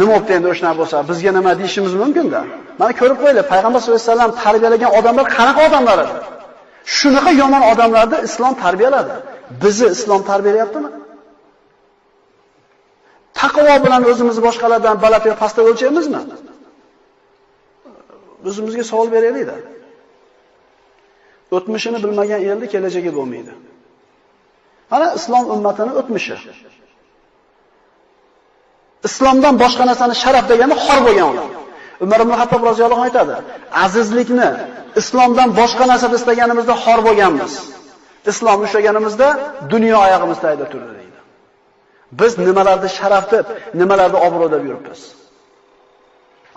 nima 0.00 0.12
bo'libdi 0.12 0.32
endi 0.38 0.48
o'sha 0.54 0.70
bo'lsa, 0.80 0.96
bizga 1.10 1.30
nima 1.38 1.52
deyishimiz 1.60 1.94
mumkin-da. 2.02 2.40
Mana 2.80 2.92
ko'rib 3.00 3.18
qo'yinglar, 3.22 3.46
payg'ambar 3.52 3.78
sollallohu 3.82 4.00
alayhi 4.02 4.12
vasallam 4.12 4.32
tarbiyalagan 4.44 4.90
odamlar 4.98 5.26
qanaqa 5.36 5.60
odamlar 5.68 5.98
edi? 6.04 6.14
Shunaqa 6.98 7.30
yomon 7.42 7.62
odamlarni 7.72 8.18
islom 8.28 8.54
tarbiyaladi. 8.64 9.14
Bizni 9.62 9.86
islom 9.96 10.22
tarbiyalayaptimi? 10.30 10.90
Taqvo 13.40 13.74
bilan 13.84 14.02
o'zimizni 14.10 14.42
boshqalardan 14.48 14.96
baland 15.04 15.24
yo 15.30 15.34
pastda 15.42 15.60
o'lchaymizmi? 15.68 16.20
O'zimizga 18.48 18.84
savol 18.90 19.08
beraylik-da. 19.14 19.56
O'tmishini 21.56 21.98
bilmagan 22.04 22.40
elni 22.50 22.66
kelajagi 22.72 23.10
bo'lmaydi. 23.18 23.52
Mana 24.90 25.06
islom 25.18 25.44
ummatining 25.54 25.94
o'tmishi. 26.00 26.36
Islomdan 29.08 29.54
boshqa 29.62 29.84
narsani 29.90 30.14
sharaf 30.22 30.44
degani 30.52 30.74
xor 30.84 31.00
bo'lgan 31.06 31.28
ular. 31.32 31.48
Umar 32.04 32.20
ibn 32.24 32.32
Hattob 32.40 32.62
roziyallohu 32.70 33.00
anhu 33.00 33.08
aytadi: 33.08 33.34
"Azizlikni 33.84 34.48
islomdan 35.00 35.48
boshqa 35.60 35.84
narsada 35.90 36.14
istaganimizda 36.20 36.74
xor 36.84 36.98
bo'lganmiz. 37.06 37.52
islom 38.32 38.58
ushlaganimizda 38.66 39.28
dunyo 39.72 39.96
oyog'imiz 40.06 40.38
tagida 40.44 40.66
turdi 40.72 40.92
deydi. 40.98 41.18
Biz 42.20 42.32
nimalarni 42.46 42.88
sharaf 42.98 43.24
deb, 43.34 43.46
nimalarni 43.80 44.18
obro' 44.26 44.48
deb 44.54 44.62
yuribmiz. 44.68 45.00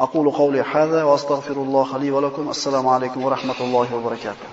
Aqulu 0.06 0.30
qawli 0.40 0.62
hadha 0.72 1.02
va 1.08 1.14
astagfirulloh 1.20 1.90
li 2.02 2.10
va 2.16 2.20
lakum. 2.26 2.46
Assalomu 2.56 2.90
alaykum 2.98 3.20
va 3.26 3.30
rahmatullohi 3.36 3.92
va 3.96 4.02
barakatuh. 4.08 4.50